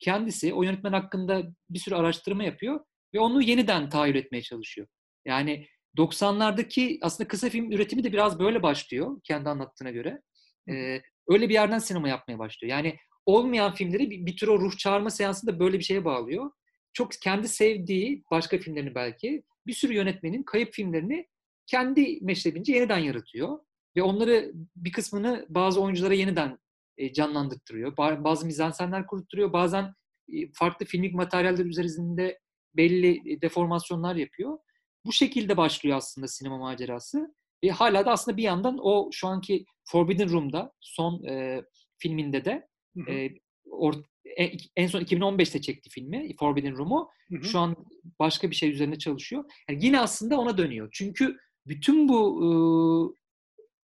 [0.03, 2.79] kendisi o yönetmen hakkında bir sürü araştırma yapıyor
[3.13, 4.87] ve onu yeniden tahayyül etmeye çalışıyor.
[5.25, 10.21] Yani 90'lardaki aslında kısa film üretimi de biraz böyle başlıyor kendi anlattığına göre.
[10.69, 12.71] Ee, öyle bir yerden sinema yapmaya başlıyor.
[12.71, 16.51] Yani olmayan filmleri bir, bir tür o ruh çağırma seansında böyle bir şeye bağlıyor.
[16.93, 21.27] Çok kendi sevdiği başka filmlerini belki bir sürü yönetmenin kayıp filmlerini
[21.65, 23.59] kendi meşrebince yeniden yaratıyor.
[23.95, 26.59] Ve onları bir kısmını bazı oyunculara yeniden
[26.97, 27.95] e, canlandırtırıyor.
[27.95, 29.53] Ba- Bazı mizansenler kurutturuyor.
[29.53, 29.93] Bazen
[30.33, 32.39] e, farklı filmik materyaller üzerinde
[32.77, 34.57] belli e, deformasyonlar yapıyor.
[35.05, 37.35] Bu şekilde başlıyor aslında sinema macerası.
[37.63, 41.61] Ve hala da aslında bir yandan o şu anki Forbidden Room'da son e,
[41.97, 43.11] filminde de Hı hı.
[43.11, 43.29] e,
[43.65, 44.03] or-
[44.37, 47.09] en, en son 2015'te çekti filmi Forbidden Room'u.
[47.43, 47.75] Şu an
[48.19, 49.43] başka bir şey üzerine çalışıyor.
[49.69, 50.89] Yani yine aslında ona dönüyor.
[50.93, 52.49] Çünkü bütün bu e,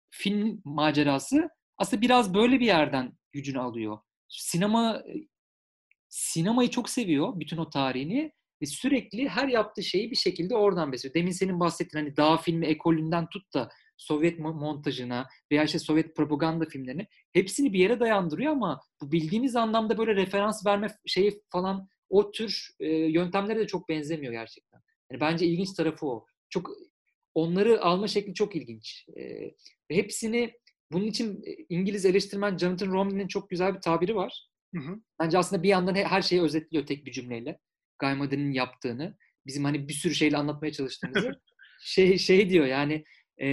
[0.10, 1.50] film macerası
[1.84, 3.98] aslında biraz böyle bir yerden gücünü alıyor.
[4.28, 5.04] Sinema
[6.10, 11.14] sinemayı çok seviyor, bütün o tarihini ve sürekli her yaptığı şeyi bir şekilde oradan besliyor.
[11.14, 16.16] Demin senin bahsettiğin hani dağ filmi ekolünden tut da Sovyet mo- montajına veya işte Sovyet
[16.16, 21.88] propaganda filmlerine hepsini bir yere dayandırıyor ama bu bildiğimiz anlamda böyle referans verme şeyi falan
[22.10, 24.82] o tür e, yöntemlere de çok benzemiyor gerçekten.
[25.12, 26.26] Yani bence ilginç tarafı o.
[26.50, 26.70] Çok
[27.36, 29.06] onları alma şekli çok ilginç.
[29.18, 29.52] E,
[29.90, 30.54] hepsini
[30.94, 34.48] bunun için e, İngiliz eleştirmen Jonathan Romney'nin çok güzel bir tabiri var.
[34.76, 35.00] Hı hı.
[35.20, 37.60] Bence aslında bir yandan he- her şeyi özetliyor tek bir cümleyle.
[38.00, 41.32] Gaymadin'in yaptığını, bizim hani bir sürü şeyle anlatmaya çalıştığımızı.
[41.82, 43.04] şey şey diyor yani
[43.42, 43.48] e,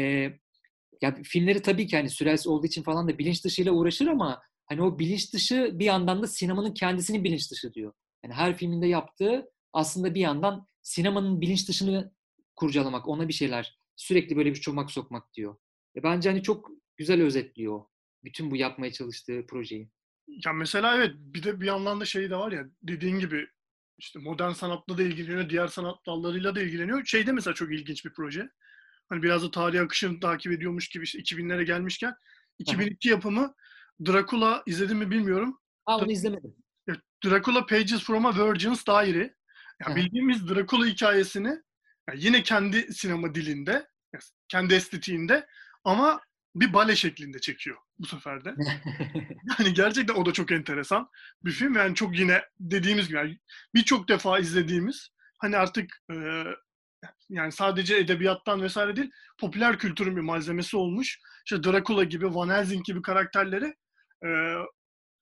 [1.03, 4.83] ya filmleri tabii ki hani sürelsi olduğu için falan da bilinç dışıyla uğraşır ama hani
[4.83, 7.93] o bilinç dışı bir yandan da sinemanın kendisinin bilinç dışı diyor.
[8.25, 12.13] Yani her filminde yaptığı aslında bir yandan sinemanın bilinç dışını
[12.57, 15.57] kurcalamak, ona bir şeyler sürekli böyle bir çomak sokmak diyor.
[15.97, 17.85] E bence hani çok güzel özetliyor
[18.25, 19.91] bütün bu yapmaya çalıştığı projeyi.
[20.27, 23.49] Ya mesela evet bir de bir yandan da şey de var ya dediğin gibi
[23.99, 27.05] işte modern sanatla da ilgileniyor, diğer sanat dallarıyla da ilgileniyor.
[27.05, 28.51] Şeyde mesela çok ilginç bir proje.
[29.09, 32.15] Hani biraz da tarih akışını takip ediyormuş gibi işte 2000'lere gelmişken
[32.59, 33.55] 2002 yapımı
[34.07, 35.59] Dracula izledim mi bilmiyorum.
[35.87, 36.57] Aa onu izlemedim.
[37.25, 39.23] Dracula Pages from a Virgin's Diary.
[39.81, 39.97] Ya Aha.
[39.97, 41.63] bildiğimiz Dracula hikayesini
[42.09, 43.89] ya yine kendi sinema dilinde,
[44.49, 45.47] kendi estetiğinde
[45.85, 46.21] ama
[46.55, 48.55] bir bale şeklinde çekiyor bu sefer de.
[49.59, 51.09] Yani gerçekten o da çok enteresan
[51.45, 51.75] bir film.
[51.75, 53.39] Yani çok yine dediğimiz gibi yani
[53.75, 55.09] birçok defa izlediğimiz
[55.39, 56.45] hani artık e,
[57.29, 61.21] yani sadece edebiyattan vesaire değil popüler kültürün bir malzemesi olmuş.
[61.45, 63.75] İşte Dracula gibi, Van Helsing gibi karakterleri
[64.25, 64.29] e,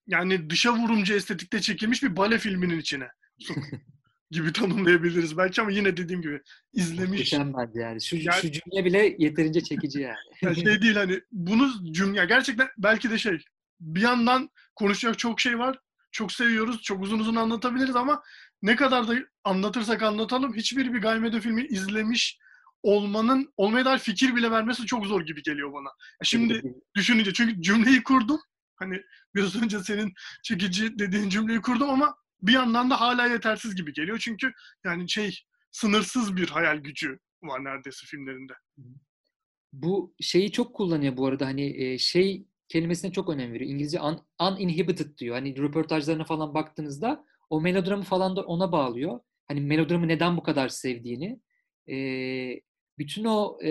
[0.06, 3.08] yani dışa vurumcu estetikte çekilmiş bir bale filminin içine.
[4.30, 6.40] gibi tanımlayabiliriz belki ama yine dediğim gibi
[6.72, 7.10] izlemiş.
[7.10, 8.02] Muhteşem bence yani.
[8.02, 10.16] Şu, Yani- şu cümle bile yeterince çekici yani.
[10.42, 13.44] Yani şey değil hani bunu cümle gerçekten belki de şey
[13.80, 15.78] bir yandan konuşacak çok şey var.
[16.12, 16.82] Çok seviyoruz.
[16.82, 18.22] Çok uzun uzun anlatabiliriz ama
[18.62, 19.14] ne kadar da
[19.44, 22.38] anlatırsak anlatalım hiçbir bir Gaymede filmi izlemiş
[22.82, 25.88] olmanın olmaya dair fikir bile vermesi çok zor gibi geliyor bana.
[26.22, 26.62] Şimdi
[26.96, 28.40] düşününce çünkü cümleyi kurdum.
[28.76, 29.02] Hani
[29.34, 30.12] biraz önce senin
[30.42, 34.18] çekici dediğin cümleyi kurdum ama bir yandan da hala yetersiz gibi geliyor.
[34.18, 34.52] Çünkü
[34.84, 35.38] yani şey
[35.70, 38.52] sınırsız bir hayal gücü var neredeyse filmlerinde.
[39.72, 43.70] Bu şeyi çok kullanıyor bu arada hani şey kelimesine çok önem veriyor.
[43.70, 45.34] İngilizce un, uninhibited diyor.
[45.34, 49.20] Hani röportajlarına falan baktığınızda o melodramı falan da ona bağlıyor.
[49.48, 51.40] Hani melodramı neden bu kadar sevdiğini.
[51.90, 51.96] E,
[52.98, 53.70] bütün o e,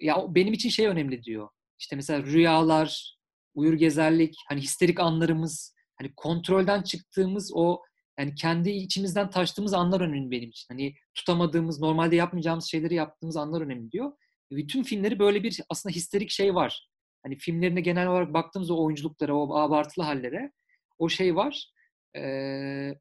[0.00, 1.48] ya benim için şey önemli diyor.
[1.78, 3.16] İşte mesela rüyalar,
[3.54, 7.82] uyur gezerlik, hani histerik anlarımız, hani kontrolden çıktığımız o
[8.18, 10.66] yani kendi içimizden taştığımız anlar önemli benim için.
[10.68, 14.12] Hani tutamadığımız, normalde yapmayacağımız şeyleri yaptığımız anlar önemli diyor.
[14.50, 16.88] Bütün filmleri böyle bir aslında histerik şey var.
[17.22, 20.52] Hani filmlerine genel olarak baktığımız o oyunculuklara, o abartılı hallere
[20.98, 21.70] o şey var.
[22.16, 22.94] Ee,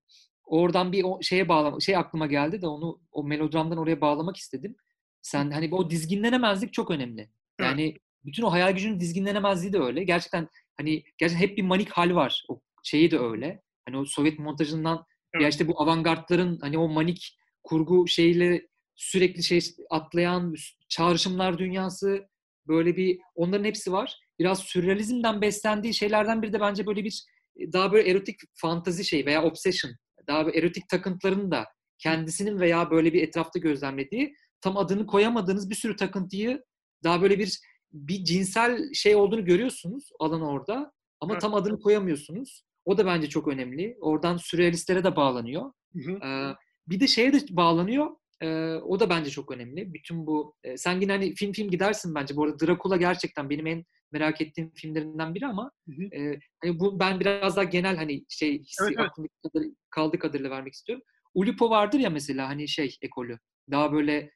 [0.46, 4.76] oradan bir o şeye bağlama, şey aklıma geldi de onu o melodramdan oraya bağlamak istedim.
[5.22, 7.30] Sen hani o dizginlenemezlik çok önemli.
[7.62, 10.04] Yani bütün o hayal gücünün dizginlenemezliği de öyle.
[10.04, 10.48] Gerçekten
[10.78, 12.46] hani gerçekten hep bir manik hal var.
[12.50, 13.62] O şeyi de öyle.
[13.86, 15.44] Hani o Sovyet montajından Evet.
[15.44, 20.56] ya işte bu avantgardların hani o manik kurgu şeyle sürekli şey atlayan
[20.90, 22.28] çağrışımlar dünyası
[22.68, 24.20] böyle bir onların hepsi var.
[24.40, 27.26] Biraz sürrealizmden beslendiği şeylerden biri de bence böyle bir
[27.74, 29.94] daha böyle erotik fantazi şey veya obsession.
[30.28, 31.66] Daha böyle erotik takıntıların da
[31.98, 36.64] kendisinin veya böyle bir etrafta gözlemlediği tam adını koyamadığınız bir sürü takıntıyı
[37.04, 37.60] daha böyle bir
[37.94, 41.42] bir cinsel şey olduğunu görüyorsunuz alan orada ama Evet.
[41.42, 42.64] tam adını koyamıyorsunuz.
[42.86, 43.98] O da bence çok önemli.
[44.02, 45.72] Oradan sürrealistlere de bağlanıyor.
[45.94, 46.26] Hı hı.
[46.28, 46.56] Ee,
[46.88, 48.08] bir de şeye de bağlanıyor.
[48.42, 49.94] Ee, o da bence çok önemli.
[49.94, 52.36] Bütün bu e, sen yine hani film film gidersin bence.
[52.36, 56.22] Bu arada Dracula gerçekten benim en merak ettiğim filmlerinden biri ama Hı hı.
[56.22, 59.10] e, hani bu ben biraz daha genel hani şey hissi Evet, evet.
[59.10, 61.06] aklımdaki kadar, kaldığı kadarıyla vermek istiyorum.
[61.34, 63.40] Ulipo vardır ya mesela hani şey ekolü.
[63.72, 64.32] Daha böyle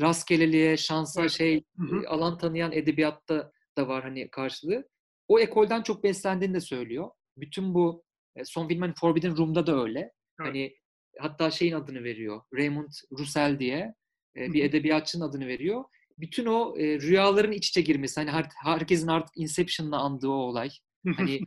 [0.00, 1.30] rastgeleliğe, şansa Evet.
[1.30, 2.08] şey Hı hı.
[2.08, 4.88] alan tanıyan edebiyatta da var hani karşılığı.
[5.28, 7.10] O ekolden çok beslendiğini de söylüyor.
[7.40, 8.04] Bütün bu
[8.36, 10.12] e, son film hani Forbidden Room'da da öyle.
[10.46, 10.76] Hani
[11.18, 12.40] hatta şeyin adını veriyor.
[12.54, 13.94] Raymond Roussel diye
[14.36, 15.84] e, bir edebiyatçının adını veriyor.
[16.18, 18.20] Bütün o e, rüyaların iç içe girmesi.
[18.20, 20.70] Hani her- herkesin artık Inception'la andığı o olay.
[21.16, 21.40] Hani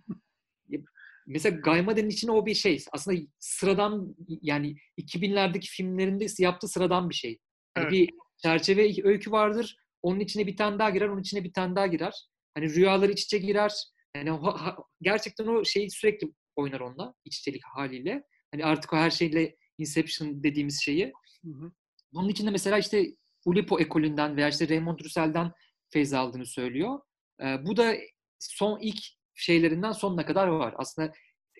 [1.27, 2.83] mesela Gaimade'nin içine o bir şey.
[2.91, 7.39] Aslında sıradan yani 2000'lerdeki filmlerinde yaptığı sıradan bir şey.
[7.75, 7.91] Hani Evet.
[7.91, 9.77] bir çerçeve öykü vardır.
[10.01, 12.13] Onun içine bir tane daha girer, onun içine bir tane daha girer.
[12.55, 13.73] Hani rüyalar iç içe girer.
[14.15, 18.23] Yani o- ha- gerçekten o şeyi sürekli oynar onunla iç içelik haliyle.
[18.51, 21.13] Hani artık o her şeyle Inception dediğimiz şeyi.
[21.45, 21.71] Hı hı.
[22.13, 23.05] Bunun içinde mesela işte
[23.45, 25.51] Ulipo ekolünden veya işte Raymond Roussell'den
[25.89, 26.99] feyz aldığını söylüyor.
[27.41, 27.95] Ee, bu da
[28.39, 28.99] son ilk
[29.33, 30.73] şeylerinden sonuna kadar var.
[30.77, 31.11] Aslında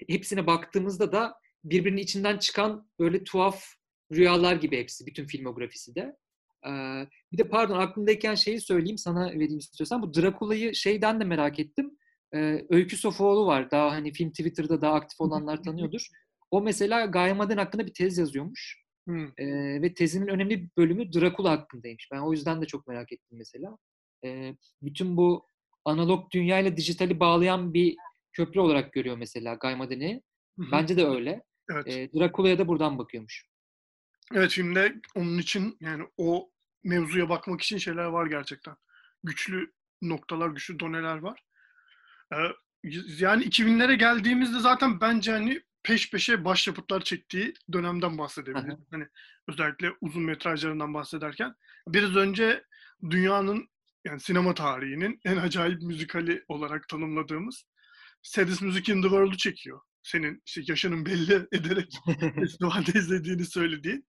[0.10, 3.64] hepsine baktığımızda da birbirinin içinden çıkan böyle tuhaf
[4.14, 5.06] rüyalar gibi hepsi.
[5.06, 6.16] Bütün filmografisi de.
[6.68, 6.70] Ee,
[7.32, 10.02] bir de pardon aklımdayken şeyi söyleyeyim sana vereyim istiyorsan.
[10.02, 11.98] Bu Drakula'yı şeyden de merak ettim.
[12.36, 13.72] Ee, Öykü Sofuoğlu var.
[13.72, 16.08] Daha hani film Twitter'da daha aktif olanlar tanıyordur.
[16.52, 18.82] O mesela Gayamaden hakkında bir tez yazıyormuş.
[19.38, 22.10] Ee, ve tezinin önemli bir bölümü Drakula hakkındaymış.
[22.12, 23.78] Ben o yüzden de çok merak ettim mesela.
[24.26, 25.46] Ee, bütün bu
[25.86, 27.96] analog dünya ile dijitali bağlayan bir
[28.34, 29.60] köprü olarak görüyor mesela
[30.64, 30.72] hı.
[30.72, 31.44] Bence de öyle.
[31.72, 31.88] Evet.
[31.88, 33.46] Ee, Drakula'ya da buradan bakıyormuş.
[34.34, 36.52] Evet filmde onun için yani o
[36.84, 38.76] mevzuya bakmak için şeyler var gerçekten.
[39.24, 41.44] Güçlü noktalar, güçlü doneler var.
[42.34, 42.38] Ee,
[43.20, 48.80] yani 2000'lere geldiğimizde zaten bence hani peş peşe başyapıtlar çektiği dönemden bahsedebiliriz.
[48.92, 49.08] Hani
[49.48, 51.56] özellikle uzun metrajlarından bahsederken.
[51.88, 52.64] Biraz önce
[53.10, 53.70] dünyanın
[54.06, 57.66] yani sinema tarihinin en acayip müzikali olarak tanımladığımız
[58.22, 59.82] Saddest Music in the World'u çekiyor.
[60.04, 61.94] Senin işte yaşının belli ederek
[62.36, 64.08] festivalde izlediğini söylediğin.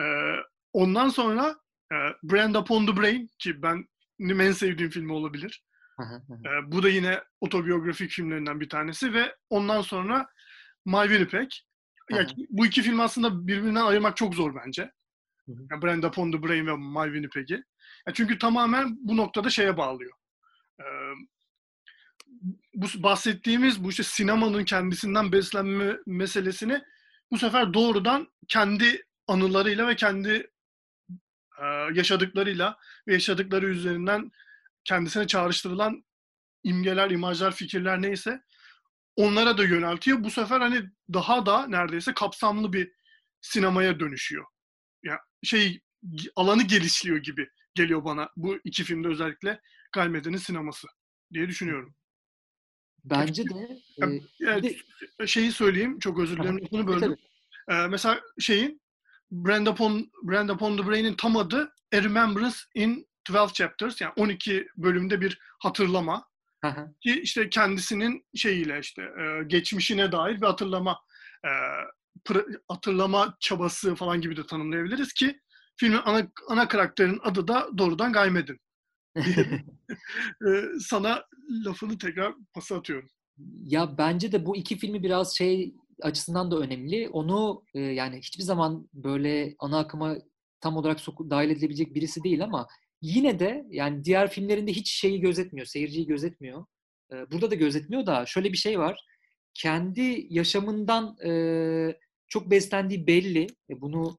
[0.00, 0.34] Ee,
[0.72, 1.56] ondan sonra
[1.92, 3.84] e, Brand Upon the Brain ki ben
[4.20, 5.64] benim en sevdiğim filmi olabilir.
[6.30, 10.26] Ee, bu da yine otobiyografik filmlerinden bir tanesi ve ondan sonra
[10.84, 11.48] My Winnipeg.
[12.10, 12.26] Ya, Aha.
[12.50, 14.90] bu iki film aslında birbirinden ayırmak çok zor bence.
[15.46, 17.64] Yani Brand Upon the Brain ve My Winnipeg'i.
[18.06, 20.12] Ya çünkü tamamen bu noktada şeye bağlıyor.
[20.80, 20.84] Ee,
[22.74, 26.82] bu bahsettiğimiz bu işte sinemanın kendisinden beslenme meselesini
[27.30, 30.50] bu sefer doğrudan kendi anılarıyla ve kendi
[31.60, 32.76] e, yaşadıklarıyla
[33.08, 34.30] ve yaşadıkları üzerinden
[34.84, 36.04] kendisine çağrıştırılan
[36.64, 38.42] imgeler, imajlar, fikirler neyse
[39.16, 40.24] onlara da yöneltiyor.
[40.24, 42.92] Bu sefer hani daha da neredeyse kapsamlı bir
[43.40, 44.44] sinemaya dönüşüyor.
[45.02, 45.80] Ya şey
[46.36, 49.60] alanı gelişliyor gibi geliyor bana bu iki filmde özellikle
[49.92, 50.86] Galmede'nin sineması
[51.32, 51.94] diye düşünüyorum.
[53.04, 53.78] Bence de.
[54.40, 57.16] Ya, E, de- şeyi söyleyeyim, çok özür dilerim, bunu böldüm.
[57.70, 58.82] Ee, mesela şeyin
[59.30, 64.00] Brand Upon, Brand Upon the Brain'in tam adı A Remembrance in 12 Chapters.
[64.00, 66.30] Yani 12 bölümde bir hatırlama.
[67.02, 70.98] Ki işte kendisinin şeyiyle işte e, geçmişine dair bir hatırlama
[71.44, 71.50] e,
[72.68, 75.40] hatırlama çabası falan gibi de tanımlayabiliriz ki
[75.76, 78.60] filmin ana, ana karakterin adı da doğrudan Gaymed'in.
[80.46, 81.24] Ee, sana
[81.66, 83.08] lafını tekrar pası atıyorum.
[83.64, 87.08] Ya bence de bu iki filmi biraz şey açısından da önemli.
[87.08, 90.16] Onu e, yani hiçbir zaman böyle ana akıma
[90.60, 90.98] tam olarak
[91.30, 92.66] dahil edilebilecek birisi değil ama
[93.02, 96.64] yine de yani diğer filmlerinde hiç şeyi gözetmiyor, seyirciyi gözetmiyor.
[97.12, 99.04] E, burada da gözetmiyor da şöyle bir şey var.
[99.54, 101.32] Kendi yaşamından e,
[102.28, 103.46] çok beslendiği belli.
[103.70, 104.18] E, bunu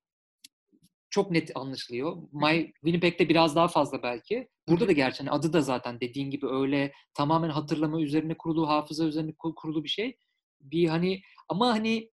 [1.10, 2.18] çok net anlaşılıyor.
[2.32, 4.50] My Winnipeg'de biraz daha fazla belki.
[4.68, 9.06] Burada da gerçi hani adı da zaten dediğin gibi öyle tamamen hatırlama üzerine kurulu, hafıza
[9.06, 10.18] üzerine ku- kurulu bir şey.
[10.62, 12.10] Bir hani ama hani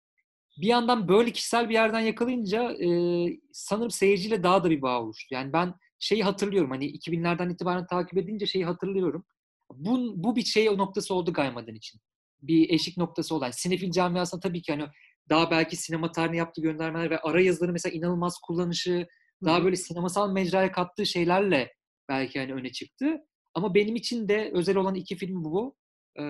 [0.58, 2.88] bir yandan böyle kişisel bir yerden yakalayınca e,
[3.54, 5.36] sanırım seyirciyle daha da bir bağ oluştu.
[5.36, 9.26] Yani ben şeyi hatırlıyorum hani 2000'lerden itibaren takip edince şeyi hatırlıyorum.
[9.74, 12.02] Bu, bu bir şey noktası oldu Gaymad'ın için.
[12.42, 13.52] Bir eşik noktası olan.
[13.52, 14.86] Sinefil camiasında tabii ki hani
[15.30, 19.08] daha belki sinema tarihine yaptığı göndermeler ve ara yazıları mesela inanılmaz kullanışı,
[19.46, 21.74] daha böyle sinemasal mecraya kattığı şeylerle
[22.10, 23.18] belki hani öne çıktı.
[23.54, 25.76] Ama benim için de özel olan iki film bu.
[26.20, 26.24] Ee,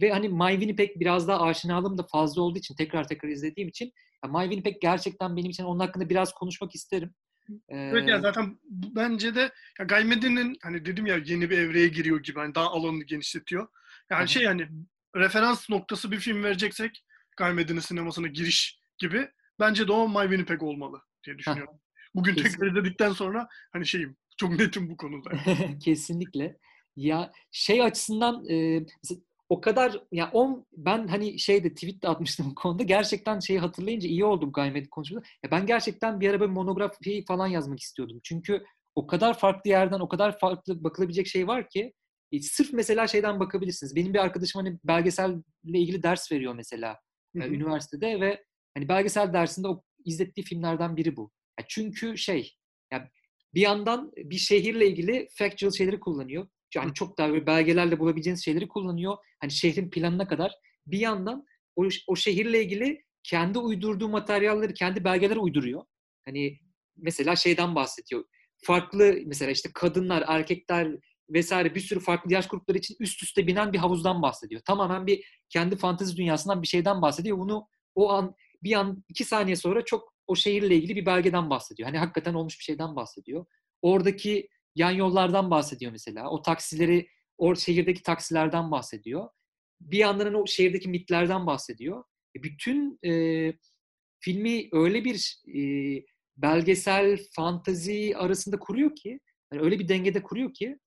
[0.00, 3.92] ve hani My Winnipeg biraz daha aşinalığım da fazla olduğu için tekrar tekrar izlediğim için
[4.24, 7.14] ya My Winnipeg gerçekten benim için onun hakkında biraz konuşmak isterim.
[7.68, 12.22] Ee, Evet ya zaten bence de ya Gaymede'nin hani dedim ya yeni bir evreye giriyor
[12.22, 13.68] gibi hani daha alanını genişletiyor.
[14.10, 14.26] Yani Aha.
[14.26, 14.68] şey yani
[15.16, 17.04] referans noktası bir film vereceksek
[17.36, 19.28] Gaymede'nin sinemasına giriş gibi
[19.60, 21.74] bence de o My Winnipeg olmalı diye düşünüyorum.
[22.14, 22.50] Bugün Kesin.
[22.50, 25.30] tekrar izledikten sonra hani şeyim çok netim bu konuda.
[25.84, 26.58] Kesinlikle.
[26.96, 32.46] Ya şey açısından e, mesela o kadar ya on ben hani şeyde tweet de atmıştım
[32.50, 32.82] bu konuda.
[32.82, 35.22] Gerçekten şeyi hatırlayınca iyi oldum Gaymed konusunda.
[35.44, 38.20] Ya ben gerçekten bir ara böyle monografi falan yazmak istiyordum.
[38.24, 41.92] Çünkü o kadar farklı yerden o kadar farklı bakılabilecek şey var ki
[42.32, 43.96] e, sırf mesela şeyden bakabilirsiniz.
[43.96, 46.98] Benim bir arkadaşım hani belgeselle ilgili ders veriyor mesela
[47.36, 47.48] Hı e, hı.
[47.48, 51.30] üniversitede ve hani belgesel dersinde o izlettiği filmlerden biri bu.
[51.60, 52.54] Ya çünkü şey
[52.92, 53.10] ya
[53.54, 56.48] bir yandan bir şehirle ilgili factual şeyleri kullanıyor.
[56.76, 59.16] Yani çok daha böyle belgelerle bulabileceğiniz şeyleri kullanıyor.
[59.40, 60.52] Hani şehrin planına kadar.
[60.86, 65.82] Bir yandan o, o şehirle ilgili kendi uydurduğu materyalleri, kendi belgeleri uyduruyor.
[66.24, 66.58] Hani
[66.96, 68.24] mesela şeyden bahsediyor.
[68.62, 70.96] Farklı mesela işte kadınlar, erkekler
[71.30, 74.60] vesaire bir sürü farklı yaş grupları için üst üste binen bir havuzdan bahsediyor.
[74.60, 77.38] Tamamen bir kendi fantezi dünyasından bir şeyden bahsediyor.
[77.38, 81.86] Bunu o an bir an iki saniye sonra çok o şehirle ilgili bir belgeden bahsediyor.
[81.88, 83.46] Hani hakikaten olmuş bir şeyden bahsediyor.
[83.82, 86.30] Oradaki yan yollardan bahsediyor mesela.
[86.30, 87.08] O taksileri,
[87.38, 89.28] o şehirdeki taksilerden bahsediyor.
[89.80, 92.04] Bir yandan o şehirdeki mitlerden bahsediyor.
[92.36, 93.52] E, Bütün e,
[94.20, 95.60] filmi öyle bir e,
[96.36, 99.20] belgesel, fantazi arasında kuruyor ki,
[99.52, 100.78] yani öyle bir dengede kuruyor ki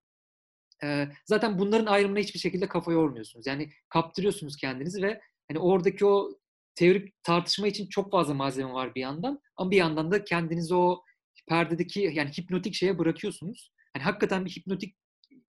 [0.84, 3.48] e, zaten bunların ayrımına hiçbir şekilde kafa yormuyorsunuz.
[3.48, 6.40] Yani kaptırıyorsunuz kendinizi ve hani oradaki o
[6.76, 11.04] teorik tartışma için çok fazla malzeme var bir yandan ama bir yandan da kendinizi o
[11.48, 13.72] perdedeki yani hipnotik şeye bırakıyorsunuz.
[13.96, 14.96] Yani hakikaten bir hipnotik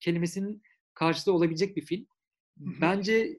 [0.00, 0.62] kelimesinin
[0.94, 2.06] karşılığı olabilecek bir film.
[2.58, 2.80] Hı hı.
[2.80, 3.38] Bence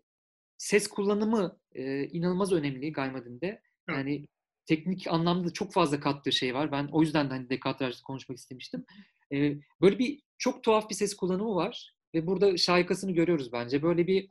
[0.58, 3.62] ses kullanımı e, inanılmaz önemli Gaymadin'de.
[3.88, 3.98] Evet.
[3.98, 4.28] Yani
[4.66, 6.72] teknik anlamda çok fazla kattığı şey var.
[6.72, 8.86] Ben o yüzden de hani dekatrajda konuşmak istemiştim.
[9.34, 13.82] E, böyle bir çok tuhaf bir ses kullanımı var ve burada şaikasını görüyoruz bence.
[13.82, 14.28] Böyle bir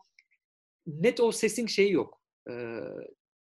[0.86, 2.22] net o sesin şeyi yok.
[2.50, 2.52] E,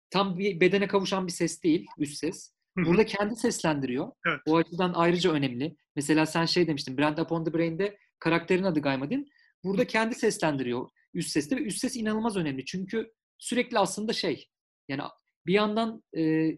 [0.10, 2.54] tam bir bedene kavuşan bir ses değil, üst ses.
[2.78, 4.12] Burada kendi seslendiriyor.
[4.28, 4.40] Evet.
[4.48, 5.76] O açıdan ayrıca önemli.
[5.96, 9.30] Mesela sen şey demiştin, Brand Upon the Brain'de karakterin adı Gaymadin.
[9.64, 12.66] Burada kendi seslendiriyor üst sesle ve üst ses inanılmaz önemli.
[12.66, 14.48] Çünkü sürekli aslında şey,
[14.88, 15.02] yani
[15.46, 16.52] bir yandan e,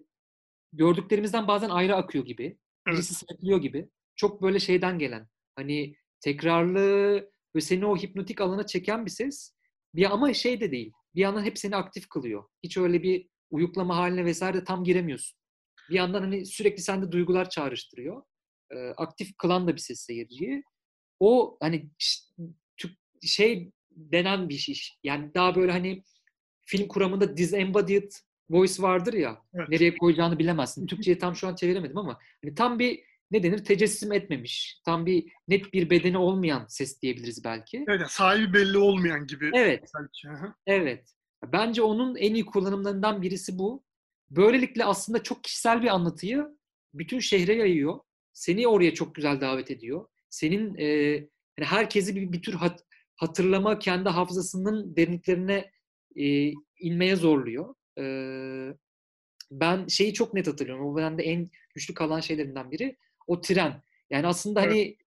[0.74, 2.58] gördüklerimizden bazen ayrı akıyor gibi.
[2.88, 3.90] Birisi sırıtlıyor gibi.
[4.16, 7.16] Çok böyle şeyden gelen, hani tekrarlı
[7.56, 9.56] ve seni o hipnotik alana çeken bir ses.
[9.96, 10.92] Bir ama şey de değil.
[11.16, 12.44] Bir yandan hep seni aktif kılıyor.
[12.64, 15.41] Hiç öyle bir uyuklama haline vesaire tam giremiyorsun.
[15.90, 18.24] Bir yandan hani sürekli sende duygular çağrıştırıyor.
[18.72, 20.64] Ee, aktif kılan da bir ses seyirciyi.
[21.20, 21.90] O hani
[23.22, 24.76] şey denen bir şey.
[25.04, 26.04] Yani daha böyle hani
[26.66, 28.12] film kuramında disembodied
[28.50, 29.42] voice vardır ya.
[29.54, 29.70] Evet.
[29.70, 30.86] Nereye koyacağını bilemezsin.
[30.88, 33.00] Türkçe'ye tam şu an çeviremedim ama hani tam bir
[33.32, 34.82] ne denir tecessüm etmemiş.
[34.86, 37.86] Tam bir net bir bedeni olmayan ses diyebiliriz belki.
[37.88, 39.92] Evet, sahibi belli olmayan gibi Evet.
[40.00, 40.28] belki.
[40.68, 41.12] Evet.
[41.54, 43.84] Bence onun en iyi kullanımlarından birisi bu.
[44.36, 46.48] Böylelikle aslında çok kişisel bir anlatıyı
[46.94, 48.00] bütün şehre yayıyor.
[48.34, 50.06] Seni oraya çok güzel davet ediyor.
[50.30, 50.86] Senin e,
[51.58, 52.84] yani herkesi bir, bir tür hat,
[53.16, 55.72] hatırlama kendi hafızasının derinliklerine
[56.16, 57.76] e, inmeye zorluyor.
[58.00, 58.04] E,
[59.52, 60.86] ben şeyi çok net hatırlıyorum.
[60.86, 63.84] O bende en güçlü kalan şeylerinden biri o tren.
[64.10, 64.72] Yani aslında evet.
[64.72, 64.98] hani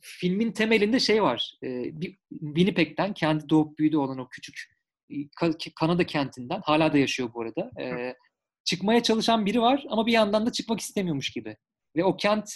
[0.00, 1.54] filmin temelinde şey var.
[1.62, 4.76] E, bir Winnipeg'den kendi doğup büyüdüğü olan o küçük
[5.80, 7.70] Kanada kentinden hala da yaşıyor bu arada.
[7.80, 8.14] E,
[8.66, 11.56] çıkmaya çalışan biri var ama bir yandan da çıkmak istemiyormuş gibi.
[11.96, 12.50] Ve o kent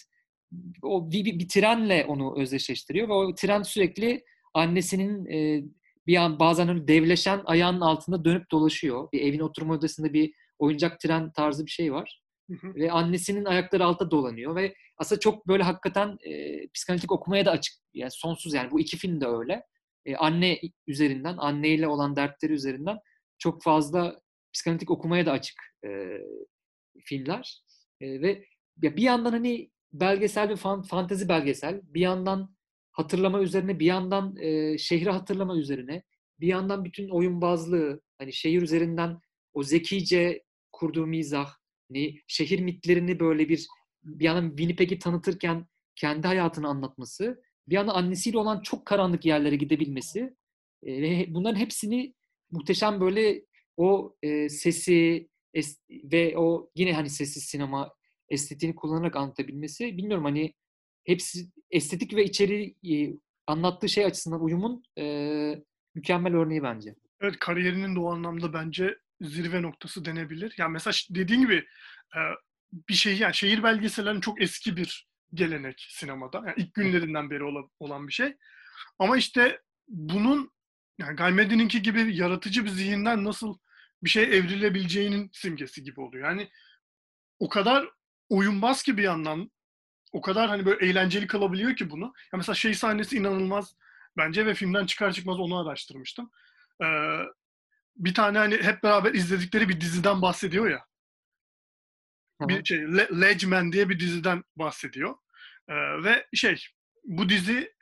[0.83, 5.65] o bir, bir, bir trenle onu özdeşleştiriyor ve o tren sürekli annesinin e,
[6.07, 9.09] bir an bazen öyle devleşen ayağının altında dönüp dolaşıyor.
[9.13, 12.23] Bir evin oturma odasında bir oyuncak tren tarzı bir şey var.
[12.51, 12.75] Hı hı.
[12.75, 17.75] Ve annesinin ayakları altta dolanıyor ve aslında çok böyle hakikaten e, psikanalitik okumaya da açık.
[17.95, 19.63] Yani sonsuz yani bu iki film de öyle.
[20.07, 22.99] E, anne üzerinden, anneyle olan dertleri üzerinden
[23.39, 24.21] çok fazla
[24.53, 25.89] psikanalitik okumaya da açık e,
[27.05, 27.63] filmler.
[28.01, 28.45] E, ve
[28.83, 32.57] ya bir yandan hani belgesel ve fan, fantezi belgesel, bir yandan
[32.93, 36.03] hatırlama üzerine, bir yandan e, şehri hatırlama üzerine,
[36.41, 39.21] bir yandan bütün oyun bazlığı, hani şehir üzerinden
[39.53, 40.43] o zekice
[40.73, 41.55] kurduğu mizah,
[41.89, 43.67] hani şehir mitlerini böyle bir
[44.05, 50.37] bir yandan Winnipeg'i tanıtırken kendi hayatını anlatması, bir yandan annesiyle olan çok karanlık yerlere gidebilmesi
[50.83, 52.15] ve bunların hepsini
[52.51, 53.43] muhteşem böyle
[53.77, 57.95] o e, sesi es, ve o yine hani sessiz sinema
[58.29, 60.55] estetiğini kullanarak anlatabilmesi bilmiyorum hani
[61.05, 63.13] hepsi estetik ve içeri e,
[63.47, 65.05] anlattığı şey açısından uyumun e,
[65.95, 66.95] mükemmel örneği bence.
[67.21, 70.55] Evet kariyerinin de o anlamda bence zirve noktası denebilir.
[70.59, 71.57] Yani mesela dediğin gibi
[72.17, 72.21] e,
[72.89, 76.43] bir şey yani şehir belgesellerinin çok eski bir gelenek sinemada.
[76.47, 77.45] Yani ilk günlerinden beri
[77.81, 78.37] olan bir şey.
[78.99, 80.51] Ama işte bunun
[81.01, 83.59] yani Gaymedi'ninki gibi yaratıcı bir zihinden nasıl
[84.05, 86.29] bir şey evrilebileceğinin simgesi gibi oluyor.
[86.29, 86.51] Yani
[87.39, 87.89] o kadar
[88.29, 89.51] oyunbaz ki bir yandan
[90.13, 92.05] o kadar hani böyle eğlenceli kalabiliyor ki bunu.
[92.05, 93.77] Ya mesela şey sahnesi inanılmaz
[94.17, 96.31] bence ve filmden çıkar çıkmaz onu araştırmıştım.
[96.83, 96.87] Ee,
[97.97, 100.85] bir tane hani hep beraber izledikleri bir diziden bahsediyor ya.
[102.41, 102.49] Hı-hı.
[102.49, 105.15] Bir şey Le- Ledgeman diye bir diziden bahsediyor.
[105.69, 105.75] Ee,
[106.05, 106.67] ve şey
[107.05, 107.75] bu dizi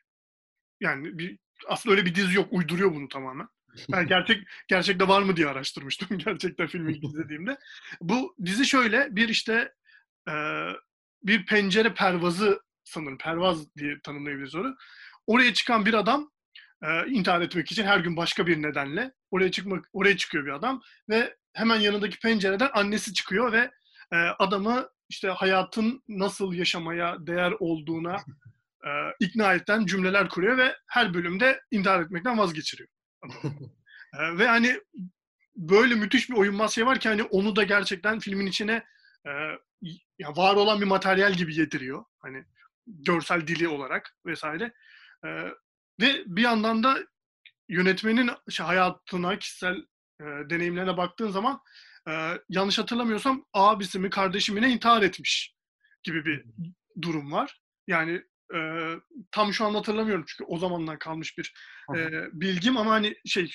[0.81, 1.39] yani bir
[1.69, 3.49] aslında öyle bir dizi yok uyduruyor bunu tamamen.
[3.93, 7.59] Ben gerçek gerçekte var mı diye araştırmıştım gerçekten filmi izlediğimde.
[8.01, 9.73] Bu dizi şöyle bir işte
[10.29, 10.35] e,
[11.23, 14.77] bir pencere pervazı sanırım pervaz diye tanımlayabiliriz onu.
[15.27, 16.31] Oraya çıkan bir adam
[16.83, 20.83] e, intihar etmek için her gün başka bir nedenle oraya çıkmak oraya çıkıyor bir adam
[21.09, 23.71] ve hemen yanındaki pencereden annesi çıkıyor ve
[24.13, 28.17] e, adamı işte hayatın nasıl yaşamaya değer olduğuna
[28.89, 32.89] e, ikna eden cümleler kuruyor ve her bölümde intihar etmekten vazgeçiriyor.
[34.15, 34.81] e, ve hani
[35.57, 38.85] böyle müthiş bir oyunmaz şey var ki hani onu da gerçekten filmin içine
[39.27, 39.31] e,
[40.19, 42.05] ya var olan bir materyal gibi yediriyor.
[42.19, 42.45] Hani
[42.87, 44.73] görsel dili olarak vesaire.
[45.25, 45.29] E,
[46.01, 46.99] ve bir yandan da
[47.69, 49.77] yönetmenin işte hayatına, kişisel
[50.21, 51.61] e, deneyimlerine baktığın zaman
[52.09, 55.55] e, yanlış hatırlamıyorsam abisi mi kardeşi mi ne intihar etmiş
[56.03, 56.45] gibi bir
[57.03, 57.61] durum var.
[57.87, 58.23] Yani
[58.55, 58.59] e,
[59.31, 61.55] tam şu an hatırlamıyorum çünkü o zamandan kalmış bir
[61.97, 63.51] e, bilgim ama hani şey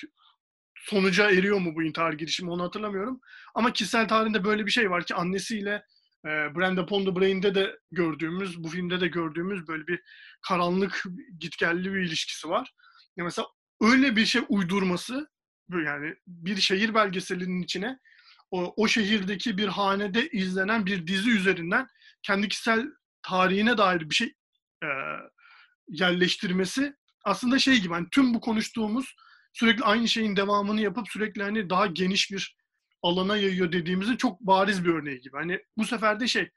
[0.76, 3.20] sonuca eriyor mu bu intihar girişimi onu hatırlamıyorum.
[3.54, 5.84] Ama kişisel tarihinde böyle bir şey var ki annesiyle
[6.24, 10.00] e, Brenda the Brain'de de gördüğümüz, bu filmde de gördüğümüz böyle bir
[10.48, 11.02] karanlık,
[11.40, 12.74] gitgelli bir ilişkisi var.
[13.16, 13.48] Ya mesela
[13.80, 15.28] öyle bir şey uydurması,
[15.70, 17.98] yani bir şehir belgeselinin içine
[18.50, 21.86] o, o şehirdeki bir hanede izlenen bir dizi üzerinden
[22.22, 22.86] kendi kişisel
[23.22, 24.34] tarihine dair bir şey
[24.84, 24.88] e,
[25.88, 29.14] yerleştirmesi aslında şey gibi hani tüm bu konuştuğumuz
[29.52, 32.56] sürekli aynı şeyin devamını yapıp sürekli hani daha geniş bir
[33.02, 35.36] alana yayıyor dediğimizin çok bariz bir örneği gibi.
[35.36, 36.50] Hani bu sefer de şey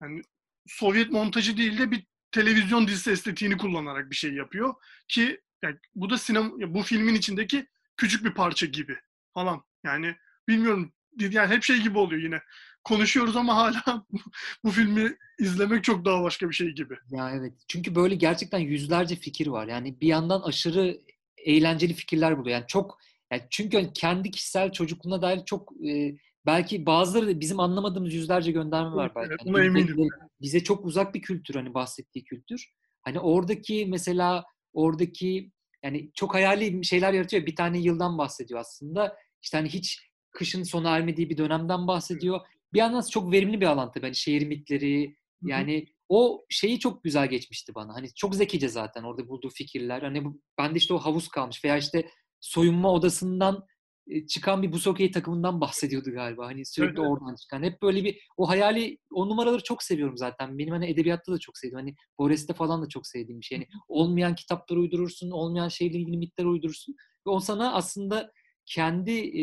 [0.00, 0.22] hani
[0.66, 4.74] Sovyet montajı değil de bir televizyon dizisi estetiğini kullanarak bir şey yapıyor
[5.08, 7.66] ki yani bu da sinema bu filmin içindeki
[7.96, 8.98] küçük bir parça gibi
[9.34, 9.64] falan.
[9.84, 10.16] Yani
[10.48, 12.42] bilmiyorum yani hep şey gibi oluyor yine.
[12.88, 14.06] Konuşuyoruz ama hala
[14.64, 16.94] bu filmi izlemek çok daha başka bir şey gibi.
[17.10, 17.52] Ya evet.
[17.68, 19.68] Çünkü böyle gerçekten yüzlerce fikir var.
[19.68, 21.00] Yani bir yandan aşırı
[21.36, 22.56] eğlenceli fikirler buluyor.
[22.56, 22.98] Yani çok
[23.32, 26.16] yani çünkü hani kendi kişisel çocukluğuna dair çok e,
[26.46, 29.28] belki bazıları da bizim anlamadığımız yüzlerce gönderme var belki.
[29.30, 29.96] Evet, buna eminim.
[29.96, 30.08] Bize,
[30.40, 32.72] bize çok uzak bir kültür hani bahsettiği kültür.
[33.02, 35.50] Hani oradaki mesela oradaki
[35.82, 37.46] yani çok hayali şeyler yaratıyor.
[37.46, 39.16] Bir tane yıldan bahsediyor aslında.
[39.42, 42.40] İşte hani hiç kışın sona ermediği bir dönemden bahsediyor.
[42.72, 44.06] Bir yandan çok verimli bir alan tabii.
[44.06, 47.94] Hani şehir mitleri yani o şeyi çok güzel geçmişti bana.
[47.94, 50.02] Hani çok zekice zaten orada bulduğu fikirler.
[50.02, 52.08] Hani bu, bende işte o havuz kalmış veya işte
[52.40, 53.66] soyunma odasından
[54.08, 56.46] e, çıkan bir buz hokeyi takımından bahsediyordu galiba.
[56.46, 57.62] Hani sürekli Evet, oradan çıkan.
[57.62, 60.58] Hep böyle bir o hayali, o numaraları çok seviyorum zaten.
[60.58, 61.78] Benim hani edebiyatta da çok sevdiğim.
[61.78, 63.58] Hani Bores'te falan da çok sevdiğim bir şey.
[63.58, 66.94] Yani olmayan kitaplar uydurursun, olmayan şeyle ilgili mitler uydurursun.
[67.26, 68.32] Ve o sana aslında
[68.66, 69.42] kendi e,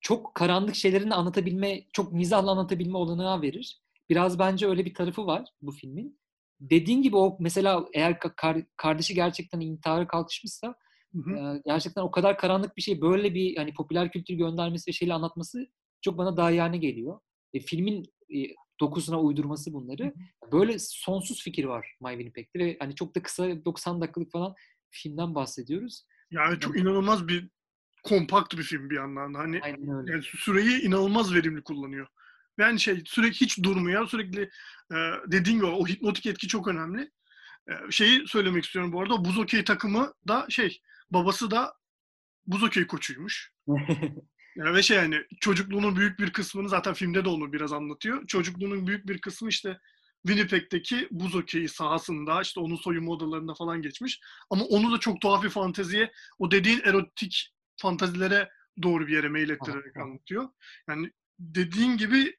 [0.00, 3.80] çok karanlık şeylerini anlatabilme, çok mizahla anlatabilme olanağı verir.
[4.10, 6.18] Biraz bence öyle bir tarafı var bu filmin.
[6.60, 10.74] Dediğin gibi o mesela eğer ka- kar- kardeşi gerçekten intihara kalkışmışsa
[11.12, 11.36] Hı hı.
[11.36, 15.14] e, gerçekten o kadar karanlık bir şey böyle bir hani popüler kültür göndermesi ve şeyle
[15.14, 15.66] anlatması
[16.00, 17.20] çok bana daha yani geliyor.
[17.54, 18.04] E, filmin
[18.34, 18.38] e,
[18.80, 20.14] dokusuna uydurması bunları.
[20.52, 24.54] Böyle sonsuz fikir var My Winnipeg'te ve hani çok da kısa 90 dakikalık falan
[24.90, 26.04] filmden bahsediyoruz.
[26.30, 27.50] Yani çok inanılmaz bir
[28.02, 29.34] kompakt bir film bir yandan.
[29.34, 29.38] da.
[29.38, 29.60] Hani
[30.06, 32.06] yani süreyi inanılmaz verimli kullanıyor.
[32.58, 34.08] Yani şey sürekli hiç durmuyor.
[34.08, 34.42] Sürekli
[34.92, 34.96] e,
[35.26, 37.10] dediğin gibi o hipnotik etki çok önemli.
[37.68, 39.24] E, şeyi söylemek istiyorum bu arada.
[39.24, 40.80] Buz okey takımı da şey
[41.10, 41.74] babası da
[42.46, 43.52] buz okey koçuymuş.
[44.56, 48.26] Yani ve şey yani çocukluğunun büyük bir kısmını zaten filmde de onu biraz anlatıyor.
[48.26, 49.78] Çocukluğunun büyük bir kısmı işte
[50.26, 54.20] Winnipeg'deki buz okeyi sahasında işte onun soyunma odalarında falan geçmiş.
[54.50, 58.50] Ama onu da çok tuhaf bir fanteziye, o dediğin erotik fantazilere
[58.82, 60.48] doğru bir yere meylettirerek anlatıyor.
[60.88, 62.36] Yani dediğin gibi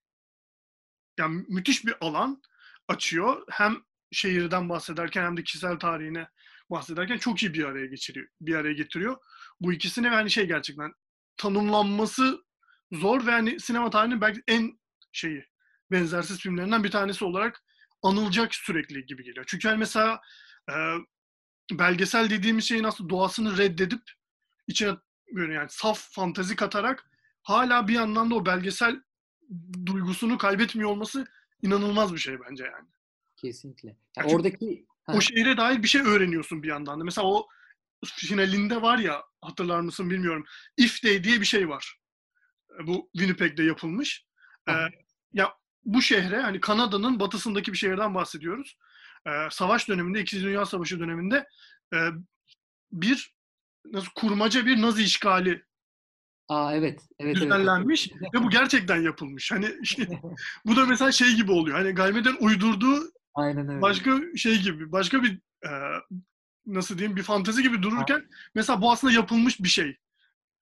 [1.19, 2.41] yani müthiş bir alan
[2.87, 3.43] açıyor.
[3.49, 3.77] Hem
[4.11, 6.27] şehirden bahsederken hem de kişisel tarihine
[6.69, 9.17] bahsederken çok iyi bir araya geçiriyor, bir araya getiriyor.
[9.59, 10.93] Bu ikisini yani şey gerçekten
[11.37, 12.43] tanımlanması
[12.91, 14.79] zor ve hani sinema tarihinin belki en
[15.11, 15.45] şeyi
[15.91, 17.63] benzersiz filmlerinden bir tanesi olarak
[18.03, 19.45] anılacak sürekli gibi geliyor.
[19.47, 20.21] Çünkü hani mesela
[20.69, 20.73] e,
[21.71, 24.01] belgesel dediğimiz şeyin aslında doğasını reddedip
[24.67, 24.95] içine
[25.34, 27.09] yani saf fantazi katarak
[27.43, 29.01] hala bir yandan da o belgesel
[29.86, 31.27] duygusunu kaybetmiyor olması
[31.61, 32.89] inanılmaz bir şey bence yani.
[33.36, 33.89] Kesinlikle.
[33.89, 37.03] Ya Ya çünkü oradaki O şehre dair bir şey öğreniyorsun bir yandan da.
[37.03, 37.47] Mesela o
[38.05, 40.45] finalinde var ya hatırlar mısın bilmiyorum.
[40.77, 41.99] If Day diye bir şey var.
[42.79, 44.25] E, Bu Winnipeg'de yapılmış.
[44.69, 44.73] Ee,
[45.34, 45.53] ya
[45.86, 48.77] bu şehre hani Kanada'nın batısındaki bir şehirden bahsediyoruz.
[49.27, 51.47] Ee, savaş döneminde, İkinci Dünya Savaşı döneminde
[51.93, 51.97] e,
[52.91, 53.32] bir
[53.86, 55.63] nasıl kurmaca bir Nazi işgali
[56.49, 57.01] Aa evet.
[57.19, 57.36] Evet evet.
[57.36, 59.51] düzenlenmiş ve bu gerçekten yapılmış.
[59.51, 59.67] Hani
[60.65, 61.77] bu da mesela şey gibi oluyor.
[61.77, 63.81] Hani Gaymet'in uydurduğu Aynen öyle.
[63.81, 65.31] başka şey gibi, başka bir
[65.65, 65.71] e,
[66.65, 68.25] nasıl diyeyim bir fantezi gibi dururken
[68.55, 69.97] mesela bu aslında yapılmış bir şey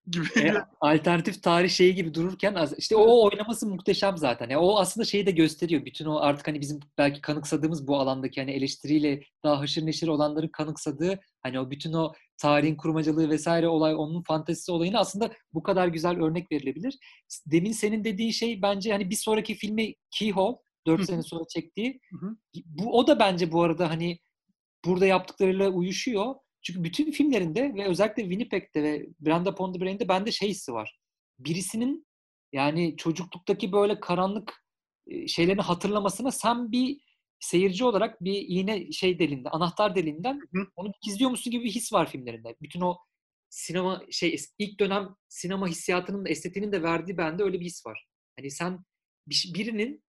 [0.08, 0.28] gibi.
[0.40, 4.50] E, alternatif tarih şeyi gibi dururken işte o oynaması muhteşem zaten.
[4.50, 5.86] Ya o aslında şeyi de gösteriyor.
[5.86, 10.48] Bütün o artık hani bizim belki kanıksadığımız bu alandaki hani eleştiriyle daha haşır neşir olanların
[10.48, 15.88] kanıksadığı hani o bütün o tarihin kurmacalığı vesaire olay onun fantezisi olayını aslında bu kadar
[15.88, 16.98] güzel örnek verilebilir.
[17.46, 21.06] Demin senin dediğin şey bence hani bir sonraki filmi Keyhole 4 Hı.
[21.06, 22.00] sene sonra çektiği
[22.66, 24.20] bu o da bence bu arada hani
[24.86, 26.36] burada yaptıklarıyla uyuşuyor.
[26.62, 31.00] Çünkü bütün filmlerinde ve özellikle Winnipeg'de ve Brenda Pond Brain'de bende şey hissi var.
[31.40, 32.08] Birisinin
[32.54, 34.66] yani çocukluktaki böyle karanlık
[35.28, 37.02] şeylerini hatırlamasına sen bir
[37.42, 40.00] seyirci olarak bir iğne şey deliğinde, anahtar Hı
[40.54, 40.68] hı.
[40.76, 42.56] onu izliyormuşsun gibi bir his var filmlerinde.
[42.62, 42.98] Bütün o
[43.50, 48.08] sinema şey ilk dönem sinema hissiyatının da estetiğinin de verdiği bende öyle bir his var.
[48.40, 48.80] Hani sen
[49.28, 50.04] bir- birinin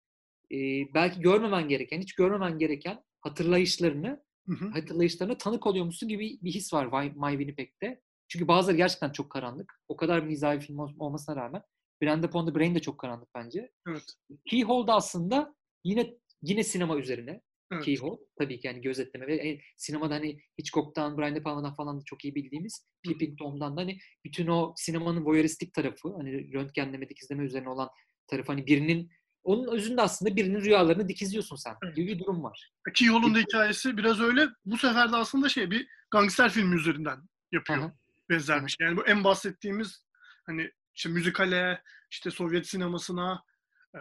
[0.52, 0.58] e,
[0.94, 4.70] belki görmemen gereken, hiç görmemen gereken hatırlayışlarını Hı hı.
[4.70, 8.02] hatırlayışlarına tanık oluyormuşsun gibi bir his var My Winnipeg'te.
[8.28, 9.82] Çünkü bazıları gerçekten çok karanlık.
[9.88, 11.64] O kadar mizahi film ol- olmasına rağmen.
[12.02, 13.72] Brenda Pond the Brain de çok karanlık bence.
[13.88, 14.04] Evet.
[14.50, 17.42] Keyhole'da aslında yine yine sinema üzerine.
[17.72, 17.84] Evet.
[17.84, 22.04] Keyhole tabii ki yani gözetleme ve e, sinemada hani Hitchcock'tan, Brian De Palma'dan falan da
[22.06, 22.88] çok iyi bildiğimiz.
[23.04, 27.90] Peeping Tom'dan da hani bütün o sinemanın voyeuristik tarafı hani röntgenleme, dikizleme üzerine olan
[28.28, 29.12] tarafı hani birinin
[29.44, 31.96] onun özünde aslında birinin rüyalarını dikizliyorsun sen Evet.
[31.96, 32.72] gibi bir durum var.
[32.94, 34.48] Keyhole'un da hikayesi biraz öyle.
[34.66, 37.18] Bu sefer de aslında şey bir gangster filmi üzerinden
[37.52, 37.80] yapıyor.
[37.80, 37.94] Aha.
[38.30, 38.88] benzer bir şey.
[38.88, 40.06] Yani bu en bahsettiğimiz
[40.46, 41.82] hani işte müzikale,
[42.12, 43.44] işte Sovyet sinemasına,
[43.96, 44.00] e,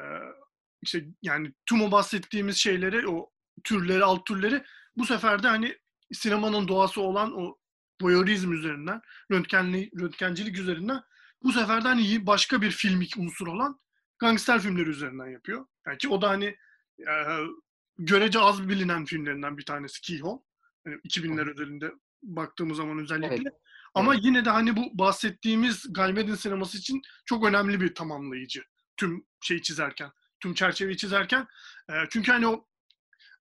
[0.83, 3.31] işte yani tüm o bahsettiğimiz şeyleri, o
[3.65, 4.65] türleri, alt türleri
[4.97, 5.77] bu sefer de hani
[6.13, 7.59] sinemanın doğası olan o
[8.03, 9.01] voyeurizm üzerinden,
[9.33, 11.03] röntgenli, röntgencilik üzerinden
[11.43, 13.81] bu sefer de hani başka bir filmik unsur olan
[14.19, 15.67] gangster filmleri üzerinden yapıyor.
[15.87, 16.57] Yani ki o da hani
[16.99, 17.15] e,
[17.99, 20.41] görece az bilinen filmlerinden bir tanesi Keyhole.
[20.87, 23.35] Yani 2000'ler özelinde baktığımız zaman özellikle.
[23.35, 23.55] Evet.
[23.95, 24.25] Ama Evet.
[24.25, 28.63] yine de hani bu bahsettiğimiz Gaymed'in sineması için çok önemli bir tamamlayıcı.
[28.97, 30.11] Tüm şeyi çizerken,
[30.41, 31.47] tüm çerçeveyi çizerken.
[31.91, 32.67] E, çünkü hani o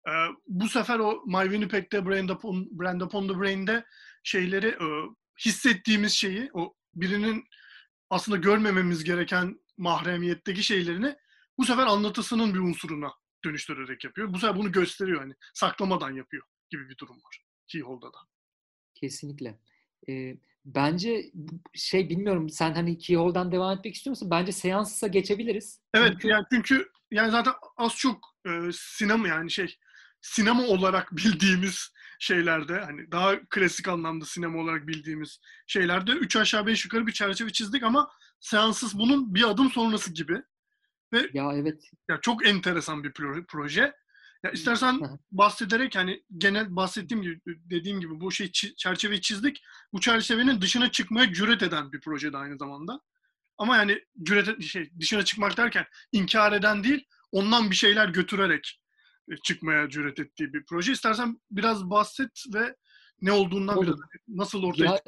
[0.08, 0.12] e,
[0.48, 3.86] bu sefer o My Winnipeg'de, Brenda Pond, Brenda Pond the Brain'de
[4.24, 4.88] şeyleri e,
[5.46, 7.44] hissettiğimiz şeyi, o birinin
[8.10, 11.16] aslında görmememiz gereken mahremiyetteki şeylerini
[11.58, 13.12] bu sefer anlatısının bir unsuruna
[13.46, 14.34] dönüştürerek yapıyor.
[14.34, 18.18] Bu sefer bunu gösteriyor hani saklamadan yapıyor gibi bir durum var Keyhole'da da.
[18.96, 19.60] Kesinlikle.
[20.10, 20.38] Ee,
[20.76, 21.32] Bence
[21.74, 24.32] şey bilmiyorum sen hani Keyhole'dan devam etmek istiyor musun?
[24.32, 25.82] Bence seansa geçebiliriz.
[25.94, 26.28] Evet çünkü...
[26.28, 29.76] yani çünkü yani zaten az çok e, sinema yani şey
[30.22, 36.86] sinema olarak bildiğimiz şeylerde hani daha klasik anlamda sinema olarak bildiğimiz şeylerde üç aşağı beş
[36.86, 38.10] yukarı bir çerçeve çizdik ama
[38.40, 40.42] seanssız bunun bir adım sonrası gibi.
[41.14, 41.84] Ve ya evet.
[42.10, 43.14] Ya çok enteresan bir
[43.48, 43.94] proje.
[44.44, 49.62] Ya istersen bahsederek hani genel bahsettiğim gibi dediğim gibi bu şey çerçeveyi çizdik.
[49.94, 53.02] Bu çerçevenin dışına çıkmaya cüret eden bir proje de aynı zamanda.
[53.58, 58.82] Ama yani cüret şey dışına çıkmak derken inkar eden değil, ondan bir şeyler götürerek
[59.32, 60.92] e, çıkmaya cüret ettiği bir proje.
[60.92, 62.76] İstersen biraz bahset ve
[63.22, 63.88] ne olduğundan Olur.
[63.88, 65.02] biraz nasıl ortaya ya.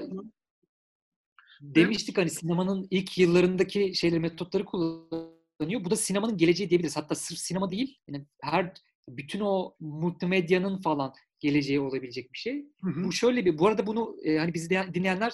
[1.61, 5.86] Demiştik hani sinemanın ilk yıllarındaki şeyleri metotları kullanıyor.
[5.86, 6.97] Bu da sinemanın geleceği diyebiliriz.
[6.97, 7.97] Hatta sırf sinema değil.
[8.07, 8.73] Yani her
[9.10, 12.66] bütün o multimedyanın falan geleceği olabilecek bir şey.
[12.82, 13.04] Hı hı.
[13.04, 15.34] Bu şöyle bir bu arada bunu e, hani bizi dinleyenler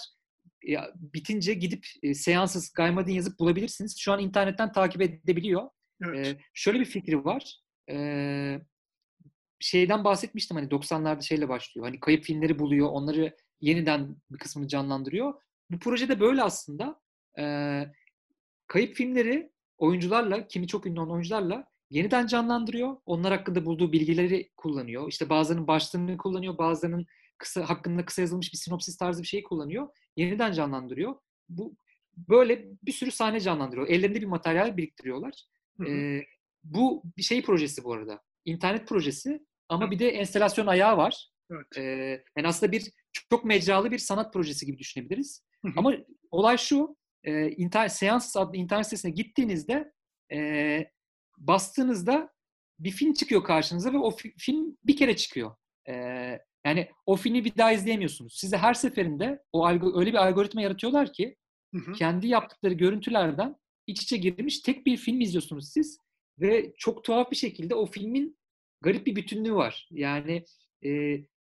[0.69, 3.97] e, bitince gidip e, seanssız Gaymadin yazıp bulabilirsiniz.
[3.99, 5.69] Şu an internetten takip edebiliyor.
[6.05, 6.27] Evet.
[6.27, 7.61] E, şöyle bir fikri var.
[7.91, 8.59] E,
[9.59, 11.87] şeyden bahsetmiştim hani 90'larda şeyle başlıyor.
[11.87, 15.33] Hani kayıp filmleri buluyor, onları yeniden bir kısmını canlandırıyor.
[15.69, 17.01] Bu projede böyle aslında.
[17.39, 17.43] E,
[18.67, 22.97] kayıp filmleri oyuncularla, kimi çok ünlü olan oyuncularla yeniden canlandırıyor.
[23.05, 25.07] Onlar hakkında bulduğu bilgileri kullanıyor.
[25.07, 27.05] İşte bazılarının başlığını kullanıyor, bazılarının
[27.37, 29.87] kısa hakkında kısa yazılmış bir sinopsis tarzı bir şeyi kullanıyor.
[30.15, 31.15] Yeniden canlandırıyor.
[31.49, 31.75] Bu
[32.17, 33.87] böyle bir sürü sahne canlandırıyor.
[33.87, 35.33] Ellerinde bir materyal biriktiriyorlar.
[35.87, 36.21] Ee,
[36.63, 38.21] bu bir şey projesi bu arada.
[38.45, 41.29] İnternet projesi ama bir de enstelasyon ayağı var.
[41.51, 41.77] Evet.
[41.77, 42.91] Ee, yani aslında bir
[43.29, 45.43] çok mecralı bir sanat projesi gibi düşünebiliriz.
[45.75, 45.93] Ama
[46.31, 49.91] olay şu, e, internet, Seans adlı internet sitesine gittiğinizde
[50.33, 50.37] e,
[51.37, 52.29] bastığınızda
[52.79, 55.55] bir film çıkıyor karşınıza ve o fi- film bir kere çıkıyor.
[55.89, 58.37] Ee, yani o filmi bir daha izleyemiyorsunuz.
[58.37, 61.35] Size her seferinde o algo- öyle bir algoritma yaratıyorlar ki
[61.75, 61.93] hı hı.
[61.93, 63.55] kendi yaptıkları görüntülerden
[63.87, 65.99] iç içe girmiş tek bir film izliyorsunuz siz
[66.39, 68.37] ve çok tuhaf bir şekilde o filmin
[68.81, 69.87] garip bir bütünlüğü var.
[69.91, 70.45] Yani
[70.85, 70.89] e,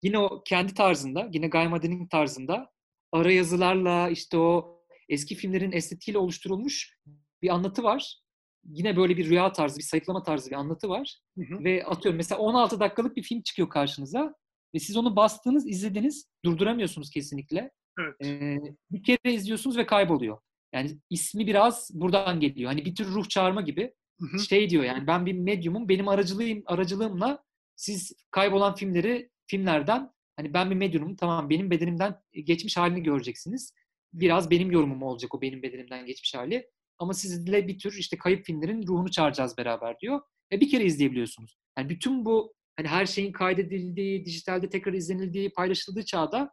[0.04, 2.72] yine o kendi tarzında, yine Guy Maddin'in tarzında
[3.12, 4.80] ara yazılarla işte o
[5.10, 6.98] eski filmlerin estetiğiyle oluşturulmuş
[7.42, 8.23] bir anlatı var
[8.66, 11.20] yine böyle bir rüya tarzı, bir sayıklama tarzı bir anlatı var.
[11.38, 11.64] Hı hı.
[11.64, 14.36] Ve atıyorum mesela 16 dakikalık bir film çıkıyor karşınıza
[14.76, 17.72] ve siz onu bastığınız, izlediniz, durduramıyorsunuz kesinlikle.
[18.00, 18.16] Evet.
[18.24, 18.58] Ee,
[18.92, 20.38] bir kere izliyorsunuz ve kayboluyor.
[20.74, 22.72] Yani ismi biraz buradan geliyor.
[22.72, 23.94] Hani bir tür ruh çağırma gibi.
[24.20, 24.40] Hı hı.
[24.40, 27.44] Şey diyor yani ben bir medyumum, benim aracılığım aracılığımla
[27.76, 33.74] siz kaybolan filmleri filmlerden hani ben bir medyumum tamam benim bedenimden geçmiş halini göreceksiniz.
[34.14, 36.70] Biraz benim yorumum olacak o benim bedenimden geçmiş hali.
[37.04, 40.22] Ama sizle bir tür işte kayıp filmlerin ruhunu çağıracağız beraber diyor.
[40.52, 41.58] Ve bir kere izleyebiliyorsunuz.
[41.78, 46.52] Yani bütün bu hani her şeyin kaydedildiği, dijitalde tekrar izlenildiği, paylaşıldığı çağda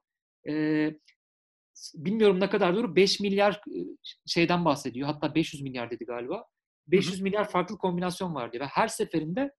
[0.49, 0.53] e,
[1.95, 3.61] bilmiyorum ne kadar doğru 5 milyar
[4.27, 5.07] şeyden bahsediyor.
[5.09, 6.45] Hatta 500 milyar dedi galiba.
[6.87, 7.23] 500 hı hı.
[7.23, 8.65] milyar farklı kombinasyon var diyor.
[8.65, 9.53] Ve her seferinde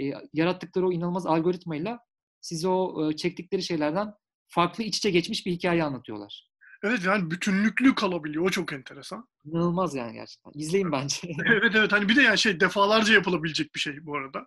[0.00, 1.98] e, yarattıkları o inanılmaz algoritmayla
[2.40, 4.12] size o e, çektikleri şeylerden
[4.48, 6.49] farklı iç içe geçmiş bir hikaye anlatıyorlar.
[6.82, 8.44] Evet yani bütünlüklü kalabiliyor.
[8.44, 9.28] O çok enteresan.
[9.44, 10.52] İnanılmaz yani gerçekten.
[10.54, 11.16] İzleyin bence.
[11.46, 14.46] evet evet hani bir de yani şey defalarca yapılabilecek bir şey bu arada.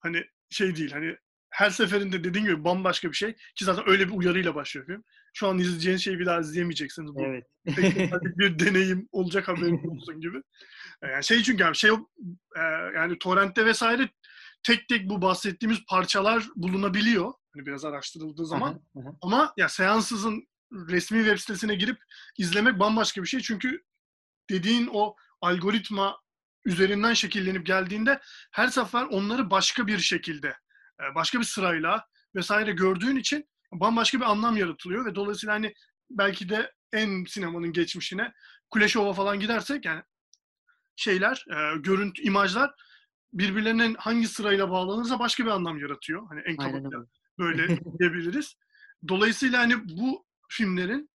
[0.00, 1.16] Hani şey değil hani
[1.50, 5.04] her seferinde dediğin gibi bambaşka bir şey ki zaten öyle bir uyarıyla başlıyor film.
[5.32, 7.14] Şu an izleyeceğiniz şeyi bir daha izleyemeyeceksiniz.
[7.14, 7.44] Bu evet.
[8.38, 10.42] bir deneyim olacak haberin olsun gibi.
[11.02, 11.90] E, yani şey çünkü yani şey
[12.56, 12.60] e,
[12.94, 14.08] yani torrentte vesaire
[14.62, 17.32] tek tek bu bahsettiğimiz parçalar bulunabiliyor.
[17.54, 18.82] Hani biraz araştırıldığı zaman.
[19.22, 21.98] Ama ya seansızın resmi web sitesine girip
[22.38, 23.40] izlemek bambaşka bir şey.
[23.40, 23.82] Çünkü
[24.50, 26.20] dediğin o algoritma
[26.64, 28.20] üzerinden şekillenip geldiğinde
[28.52, 30.48] her sefer onları başka bir şekilde,
[31.00, 35.74] e, başka bir sırayla vesaire gördüğün için bambaşka bir anlam yaratılıyor ve dolayısıyla hani
[36.10, 38.32] belki de en sinemanın geçmişine
[38.70, 40.02] Kuleshova falan gidersek yani
[40.96, 42.70] şeyler, e, görüntü, imajlar
[43.32, 46.28] birbirlerinin hangi sırayla bağlanırsa başka bir anlam yaratıyor.
[46.28, 47.06] Hani en kabaca
[47.38, 48.54] böyle diyebiliriz.
[49.08, 51.10] Dolayısıyla hani bu filmlerin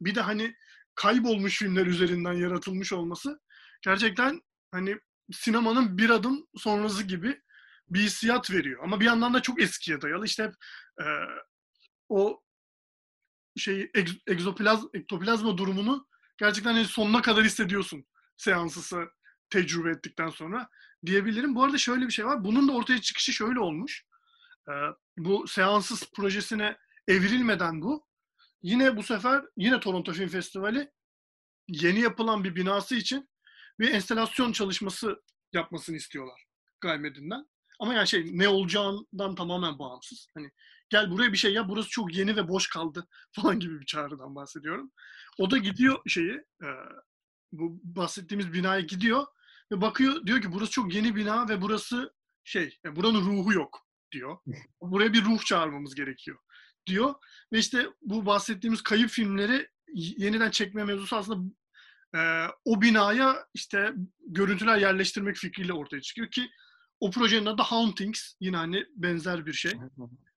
[0.00, 0.56] bir de hani
[0.94, 3.40] kaybolmuş filmler üzerinden yaratılmış olması
[3.82, 4.40] gerçekten
[4.72, 4.98] hani
[5.32, 7.42] sinemanın bir adım sonrası gibi
[7.90, 8.84] bir hissiyat veriyor.
[8.84, 10.26] Ama bir yandan da çok eskiye dayalı.
[10.26, 10.54] İşte hep
[11.00, 11.06] e,
[12.08, 12.42] o
[13.56, 13.90] şey
[14.26, 16.08] egzoplaz, ektoplazma durumunu
[16.38, 18.04] gerçekten hani sonuna kadar hissediyorsun
[18.36, 19.08] seansısı
[19.50, 20.68] tecrübe ettikten sonra
[21.06, 21.54] diyebilirim.
[21.54, 22.44] Bu arada şöyle bir şey var.
[22.44, 24.04] Bunun da ortaya çıkışı şöyle olmuş.
[24.68, 24.72] E,
[25.18, 26.76] bu seanssız projesine
[27.08, 28.07] evrilmeden bu
[28.62, 30.90] Yine bu sefer yine Toronto Film Festivali
[31.68, 33.28] yeni yapılan bir binası için
[33.78, 36.44] bir enstelasyon çalışması yapmasını istiyorlar
[36.80, 37.46] Gaymedin'den.
[37.80, 40.28] Ama yani şey ne olacağından tamamen bağımsız.
[40.34, 40.50] Hani
[40.88, 44.34] gel buraya bir şey yap burası çok yeni ve boş kaldı falan gibi bir çağrıdan
[44.34, 44.92] bahsediyorum.
[45.38, 46.32] O da gidiyor şeyi
[46.62, 46.68] e,
[47.52, 49.26] bu bahsettiğimiz binaya gidiyor
[49.72, 53.86] ve bakıyor diyor ki burası çok yeni bina ve burası şey yani buranın ruhu yok
[54.12, 54.38] diyor.
[54.80, 56.38] Buraya bir ruh çağırmamız gerekiyor
[56.86, 57.14] diyor.
[57.52, 61.54] Ve işte bu bahsettiğimiz kayıp filmleri yeniden çekme mevzusu aslında
[62.14, 62.20] e,
[62.64, 63.92] o binaya işte
[64.26, 66.50] görüntüler yerleştirmek fikriyle ortaya çıkıyor ki
[67.00, 68.34] o projenin adı Hauntings.
[68.40, 69.72] Yine hani benzer bir şey.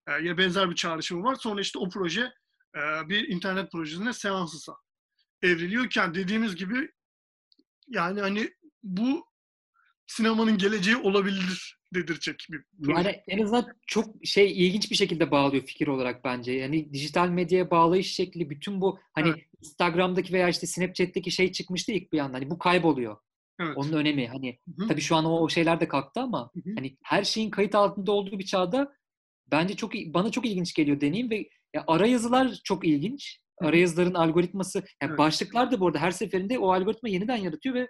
[0.08, 1.36] E, yine benzer bir çağrışımı var.
[1.36, 2.22] Sonra işte o proje
[2.76, 4.74] e, bir internet projesine Seansıs'a
[5.42, 6.92] evriliyorken dediğimiz gibi
[7.88, 9.31] yani hani bu
[10.12, 12.92] sinemanın geleceği olabilir dedirtecek bir proje.
[12.92, 16.52] Yani en azından çok şey ilginç bir şekilde bağlıyor fikir olarak bence.
[16.52, 19.44] Yani dijital medyaya bağlayış şekli bütün bu hani evet.
[19.62, 22.38] Instagram'daki veya işte Snapchat'teki şey çıkmıştı ilk bir anda.
[22.38, 23.18] Hani bu kayboluyor.
[23.60, 23.78] Evet.
[23.78, 24.88] Onun önemi hani Hı-hı.
[24.88, 26.74] tabii şu an o, o şeyler de kalktı ama Hı-hı.
[26.76, 28.94] hani her şeyin kayıt altında olduğu bir çağda
[29.52, 33.42] bence çok bana çok ilginç geliyor deneyim ve ya ara yazılar çok ilginç.
[33.62, 35.18] Arayazıların algoritması, yani evet.
[35.18, 37.88] başlıklar da bu arada her seferinde o algoritma yeniden yaratıyor ve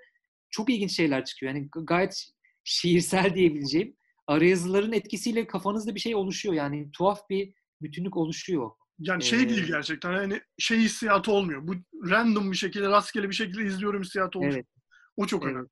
[0.52, 1.54] çok ilginç şeyler çıkıyor.
[1.54, 2.26] Yani gayet
[2.64, 3.96] şiirsel diyebileceğim.
[4.28, 6.56] Arayazıların etkisiyle kafanızda bir şey oluşuyor.
[6.56, 8.72] Yani tuhaf bir bütünlük oluşuyor.
[9.00, 10.12] Yani şey ee, değil gerçekten.
[10.12, 11.68] Yani şey hissiyatı olmuyor.
[11.68, 11.74] Bu
[12.10, 14.56] random bir şekilde, rastgele bir şekilde izliyorum hissiyatı oluşuyor.
[14.56, 14.68] Evet.
[15.18, 15.56] O çok evet.
[15.56, 15.70] önemli.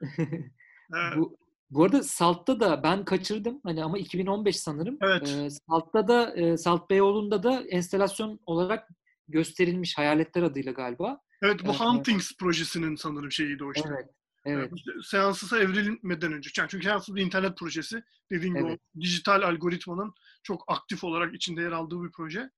[0.94, 1.16] evet.
[1.16, 1.36] Bu,
[1.70, 4.98] bu arada Salt'ta da ben kaçırdım hani ama 2015 sanırım.
[5.00, 5.28] Evet.
[5.28, 8.88] Ee, Salt'ta da e, Salt Beyoğlu'nda da enstelasyon olarak
[9.28, 11.20] gösterilmiş Hayaletler adıyla galiba.
[11.42, 13.88] Evet bu ee, Huntings projesinin sanırım şeyiydi o işte.
[13.92, 14.10] Evet.
[14.44, 14.72] Evet.
[15.04, 16.50] Seansısa evrilmeden önce.
[16.58, 18.02] Yani çünkü Seansız bir internet projesi.
[18.30, 18.80] Dediğim gibi evet.
[18.96, 22.50] o dijital algoritmanın çok aktif olarak içinde yer aldığı bir proje.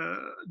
[0.00, 0.04] Ee,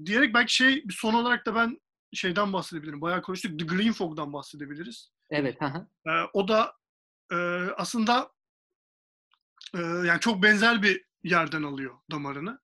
[0.06, 1.82] diyerek belki şey son olarak da ben
[2.14, 3.02] şeyden bahsedebilirim.
[3.02, 3.60] Bayağı konuştuk.
[3.60, 5.12] The Green Fog'dan bahsedebiliriz.
[5.30, 5.58] Evet.
[5.62, 6.74] Ee, o da
[7.32, 7.36] e,
[7.78, 8.32] aslında
[9.74, 12.60] e, yani çok benzer bir yerden alıyor damarını.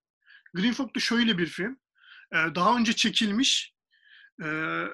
[0.53, 1.79] Green Fog da şöyle bir film.
[2.31, 3.74] E, daha önce çekilmiş
[4.43, 4.47] e,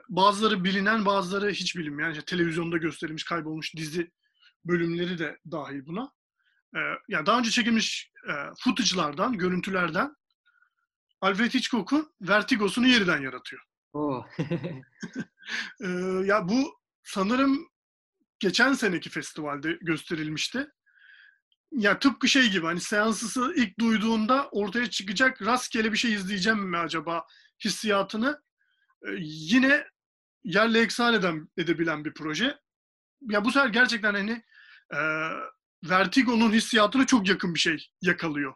[0.09, 4.11] bazıları bilinen bazıları hiç bilinmeyen yani televizyonda gösterilmiş kaybolmuş dizi
[4.65, 6.11] bölümleri de dahil buna.
[6.75, 6.79] E,
[7.09, 8.33] yani daha önce çekilmiş e,
[8.63, 10.15] footage'lardan, görüntülerden
[11.21, 13.61] Alfred Hitchcock'un Vertigo'sunu yeniden yaratıyor.
[13.93, 14.27] Oh.
[15.83, 15.87] e,
[16.25, 17.69] ya bu sanırım
[18.39, 20.67] geçen seneki festivalde gösterilmişti.
[21.71, 26.77] Ya tıpkı şey gibi hani seansısı ilk duyduğunda ortaya çıkacak rastgele bir şey izleyeceğim mi
[26.77, 27.25] acaba
[27.65, 28.41] hissiyatını
[29.20, 29.88] yine
[30.43, 32.58] yerle eksan eden, edebilen bir proje.
[33.22, 34.43] Ya bu sefer gerçekten hani
[34.93, 34.99] e,
[35.89, 38.54] Vertigo'nun hissiyatına çok yakın bir şey yakalıyor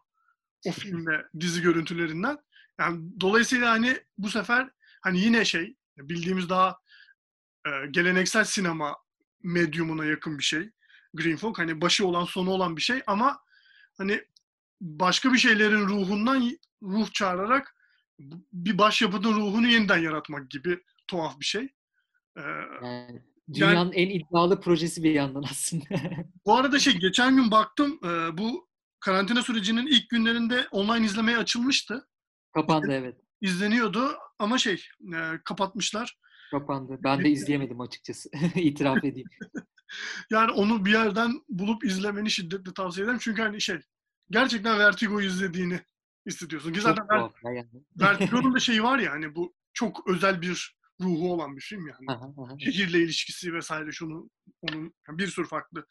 [0.66, 2.38] o filmle dizi görüntülerinden.
[2.80, 4.70] Yani dolayısıyla hani bu sefer
[5.02, 6.80] hani yine şey bildiğimiz daha
[7.68, 8.98] e, geleneksel sinema
[9.44, 10.70] medyumuna yakın bir şey.
[11.14, 13.40] Green Fog hani başı olan sonu olan bir şey ama
[13.98, 14.26] hani
[14.82, 17.75] başka bir şeylerin ruhundan ruh çağırarak
[18.54, 21.74] bir başyapıtın ruhunu yeniden yaratmak gibi tuhaf bir şey.
[22.38, 22.42] Ee,
[22.84, 23.22] yani,
[23.54, 25.86] dünyanın yani, en iddialı projesi bir yandan aslında.
[26.46, 32.08] bu arada şey geçen gün baktım e, bu karantina sürecinin ilk günlerinde online izlemeye açılmıştı.
[32.54, 33.18] Kapandı evet.
[33.42, 36.20] İzleniyordu ama şey e, kapatmışlar.
[36.52, 37.00] Kapandı.
[37.04, 38.30] Ben de izleyemedim açıkçası.
[38.56, 39.28] İtiraf edeyim.
[40.32, 43.20] yani onu bir yerden bulup izlemeni şiddetle tavsiye ederim.
[43.22, 43.80] Çünkü hani şey
[44.30, 45.80] gerçekten Vertigo izlediğini
[46.26, 46.74] hissediyorsun.
[46.74, 47.30] Ki zaten ben.
[48.00, 52.06] Vertigo'nun da şeyi var ya hani bu çok özel bir ruhu olan bir film yani.
[52.08, 52.60] Aha, aha.
[52.60, 54.30] Şehirle ilişkisi vesaire şunu
[54.62, 55.86] onun yani bir sürü farklı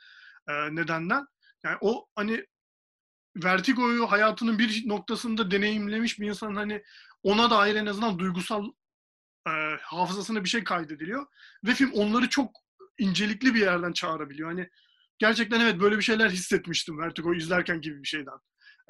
[0.49, 1.27] e, nedenden.
[1.65, 2.47] Yani o hani
[3.37, 6.83] Vertigo'yu hayatının bir noktasında deneyimlemiş bir insan hani
[7.23, 8.65] ona dair en azından duygusal
[9.47, 11.27] e, hafızasına bir şey kaydediliyor.
[11.65, 12.51] Ve film onları çok
[12.99, 14.49] incelikli bir yerden çağırabiliyor.
[14.49, 14.69] Hani
[15.19, 18.39] gerçekten evet böyle bir şeyler hissetmiştim Vertigo izlerken gibi bir şeyden.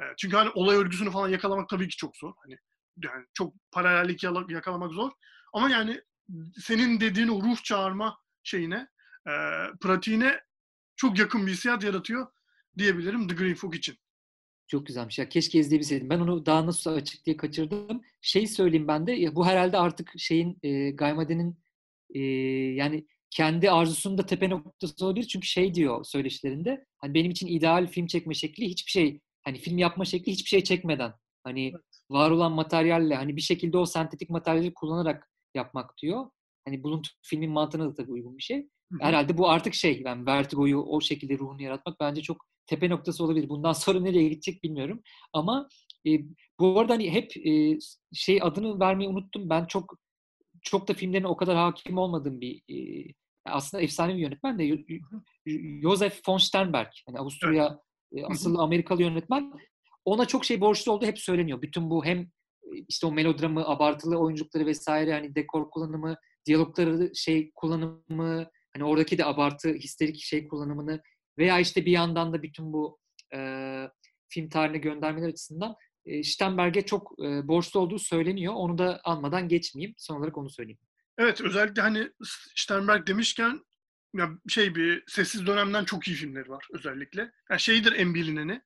[0.01, 2.33] E, çünkü hani olay örgüsünü falan yakalamak tabii ki çok zor.
[2.43, 2.57] Hani
[3.05, 5.11] yani çok paralellik yakalamak zor.
[5.53, 6.01] Ama yani
[6.59, 8.89] senin dediğin o ruh çağırma şeyine,
[9.27, 9.33] e,
[9.81, 10.41] pratiğine
[10.97, 12.27] çok yakın bir hissiyat yaratıyor
[12.79, 13.99] diyebilirim The Green Fog için.
[14.67, 15.19] Çok güzelmiş.
[15.19, 16.11] Ya keşke izleyebilseydim.
[16.11, 18.03] Ben onu daha nasıl açık diye kaçırdım.
[18.21, 19.13] Şey söyleyeyim ben de.
[19.13, 21.59] Ya bu herhalde artık şeyin e, Gaymade'nin
[22.15, 22.21] e,
[22.75, 25.27] yani kendi arzusunun da tepe noktası olabilir.
[25.27, 26.87] Çünkü şey diyor söyleşilerinde.
[26.99, 30.65] Hani benim için ideal film çekme şekli hiçbir şey hani film yapma şekli hiçbir şey
[30.65, 31.15] çekmeden
[31.45, 31.83] hani evet.
[32.11, 36.27] var olan materyalle hani bir şekilde o sentetik materyali kullanarak yapmak diyor.
[36.65, 38.59] Hani buluntu filmin mantığına da tabii uygun bir şey.
[38.59, 38.99] Hı-hı.
[39.01, 43.49] Herhalde bu artık şey yani Vertigo'yu o şekilde ruhunu yaratmak bence çok tepe noktası olabilir.
[43.49, 45.03] Bundan sonra nereye gidecek bilmiyorum.
[45.33, 45.69] Ama
[46.07, 46.11] e,
[46.61, 47.79] bu arada hani hep e,
[48.13, 49.51] şey adını vermeyi unuttum.
[49.51, 49.99] Ben çok
[50.63, 53.07] çok da filmlerine o kadar hakim olmadığım bir e,
[53.47, 54.85] aslında efsane bir yönetmen de
[55.83, 56.89] Josef von Sternberg.
[57.07, 57.81] Hani Avusturya.
[58.23, 59.53] Asıllı Amerikalı yönetmen.
[60.05, 61.63] ona çok şey borçlu olduğu hep söyleniyor.
[61.63, 62.31] Bütün bu hem
[62.89, 68.47] işte o melodramı, abartılı oyunculukları vesaire hani dekor kullanımı, diyalogları şey kullanımı,
[68.77, 71.01] hani oradaki de abartı, histerik şey kullanımını
[71.39, 72.99] veya işte bir yandan da bütün bu
[73.35, 73.39] e,
[74.29, 75.75] film tarihine göndermeler açısından
[76.07, 78.55] e, Sternberg'e çok e, borçlu olduğu söyleniyor.
[78.57, 79.95] Onu da almadan geçmeyeyim.
[79.99, 80.79] Son olarak onu söyleyeyim.
[81.19, 82.11] Evet özellikle hani
[82.57, 83.61] Sternberg demişken
[84.15, 87.33] ya şey bir sessiz dönemden çok iyi filmleri var özellikle.
[87.51, 88.63] Yani şeydir en bilineni.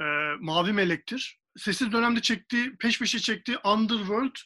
[0.00, 0.04] E,
[0.40, 1.40] Mavi Melek'tir.
[1.56, 4.36] Sessiz dönemde çektiği, peş peşe çektiği Underworld,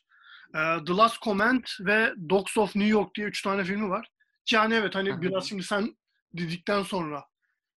[0.55, 4.09] e, The Last Command ve Dogs of New York diye üç tane filmi var.
[4.53, 5.97] Yani evet hani biraz şimdi sen
[6.33, 7.25] dedikten sonra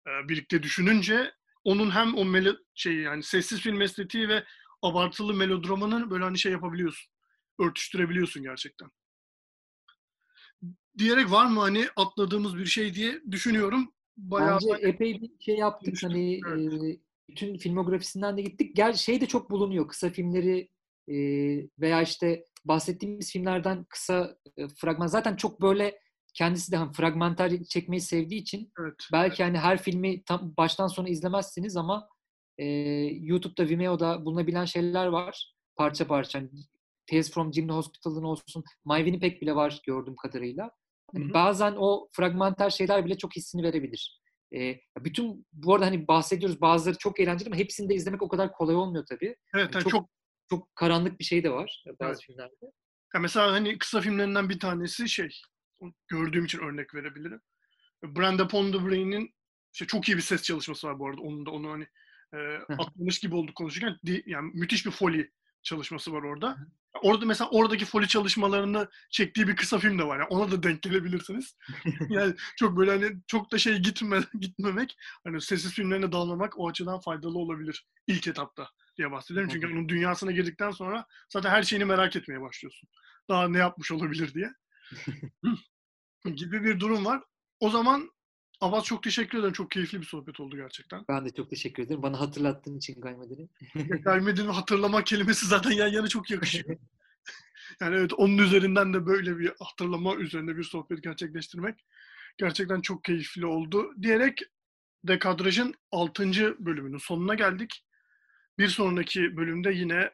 [0.06, 1.32] e, birlikte düşününce
[1.64, 4.44] onun hem o melo şeyi yani sessiz film estetiği ve
[4.82, 7.12] abartılı melodramını böyle hani şey yapabiliyorsun.
[7.58, 8.90] Örtüştürebiliyorsun gerçekten.
[10.98, 13.92] Diyerek var mı hani atladığımız bir şey diye düşünüyorum.
[14.16, 15.92] Bayağı Bence hani, epey bir şey yaptık.
[15.92, 16.10] Düştüm.
[16.10, 16.72] Hani evet.
[16.72, 18.76] e, bütün filmografisinden de gittik.
[18.76, 19.88] Gel şey de çok bulunuyor.
[19.88, 20.68] Kısa filmleri
[21.08, 21.16] e,
[21.80, 25.06] veya işte bahsettiğimiz filmlerden kısa e, fragman.
[25.06, 26.00] Zaten çok böyle
[26.34, 29.52] kendisi de hani fragmenter çekmeyi sevdiği için evet, belki evet.
[29.52, 32.08] hani her filmi tam baştan sona izlemezsiniz ama
[32.58, 32.66] e,
[33.12, 35.54] YouTube'da, Vimeo'da bulunabilen şeyler var.
[35.76, 36.38] Parça parça.
[36.38, 36.50] Hani
[37.10, 38.64] Tales from Jimmy Hospital'ın olsun.
[38.84, 40.70] My Winnipeg bile var gördüğüm kadarıyla.
[41.14, 44.20] Yani bazen o fragmenter şeyler bile çok hissini verebilir.
[44.54, 48.52] E, bütün bu arada hani bahsediyoruz bazıları çok eğlenceli ama hepsini de izlemek o kadar
[48.52, 49.36] kolay olmuyor tabii.
[49.54, 50.10] Evet, yani çok, çok
[50.50, 52.22] çok karanlık bir şey de var bazı evet.
[52.26, 52.72] filmlerde.
[53.14, 55.28] Ya mesela hani kısa filmlerinden bir tanesi şey
[56.08, 57.40] gördüğüm için örnek verebilirim.
[58.04, 59.34] Brenda Pondebreyn'in
[59.72, 61.20] işte çok iyi bir ses çalışması var bu arada.
[61.20, 61.86] Onun da onu hani
[62.34, 62.38] e,
[62.78, 63.96] atlamış gibi olduk konuşurken
[64.26, 65.30] yani müthiş bir foli
[65.66, 66.56] çalışması var orada.
[67.02, 70.18] Orada mesela oradaki foli çalışmalarını çektiği bir kısa film de var.
[70.18, 71.56] Yani ona da denk gelebilirsiniz.
[72.08, 77.00] yani çok böyle hani çok da şey gitme gitmemek hani sessiz filmlerine dalmamak o açıdan
[77.00, 79.48] faydalı olabilir ilk etapta diye bahsedelim.
[79.48, 82.88] Çünkü onun dünyasına girdikten sonra zaten her şeyini merak etmeye başlıyorsun.
[83.28, 84.52] Daha ne yapmış olabilir diye.
[86.34, 87.22] gibi bir durum var.
[87.60, 88.10] O zaman
[88.60, 89.52] Abbas çok teşekkür ederim.
[89.52, 91.04] Çok keyifli bir sohbet oldu gerçekten.
[91.08, 92.02] Ben de çok teşekkür ederim.
[92.02, 93.48] Bana hatırlattığın için Gaymedin'i.
[94.02, 96.78] Gaymedin'i hatırlama kelimesi zaten yan yana çok yakışıyor.
[97.80, 101.84] yani evet onun üzerinden de böyle bir hatırlama üzerine bir sohbet gerçekleştirmek
[102.38, 103.94] gerçekten çok keyifli oldu.
[104.02, 104.40] Diyerek
[105.04, 106.24] Dekadraj'ın 6.
[106.58, 107.84] bölümünün sonuna geldik.
[108.58, 110.10] Bir sonraki bölümde yine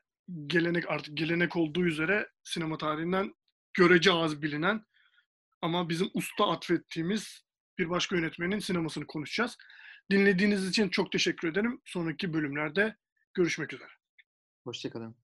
[0.47, 3.35] gelenek artık gelenek olduğu üzere sinema tarihinden
[3.75, 4.87] görece az bilinen
[5.63, 7.45] ama bizim usta atfettiğimiz
[7.79, 9.59] bir başka yönetmenin sinemasını konuşacağız.
[10.11, 11.81] Dinlediğiniz için çok teşekkür ederim.
[11.85, 12.97] Sonraki bölümlerde
[13.35, 13.91] görüşmek üzere.
[14.65, 15.22] Hoşçakalın.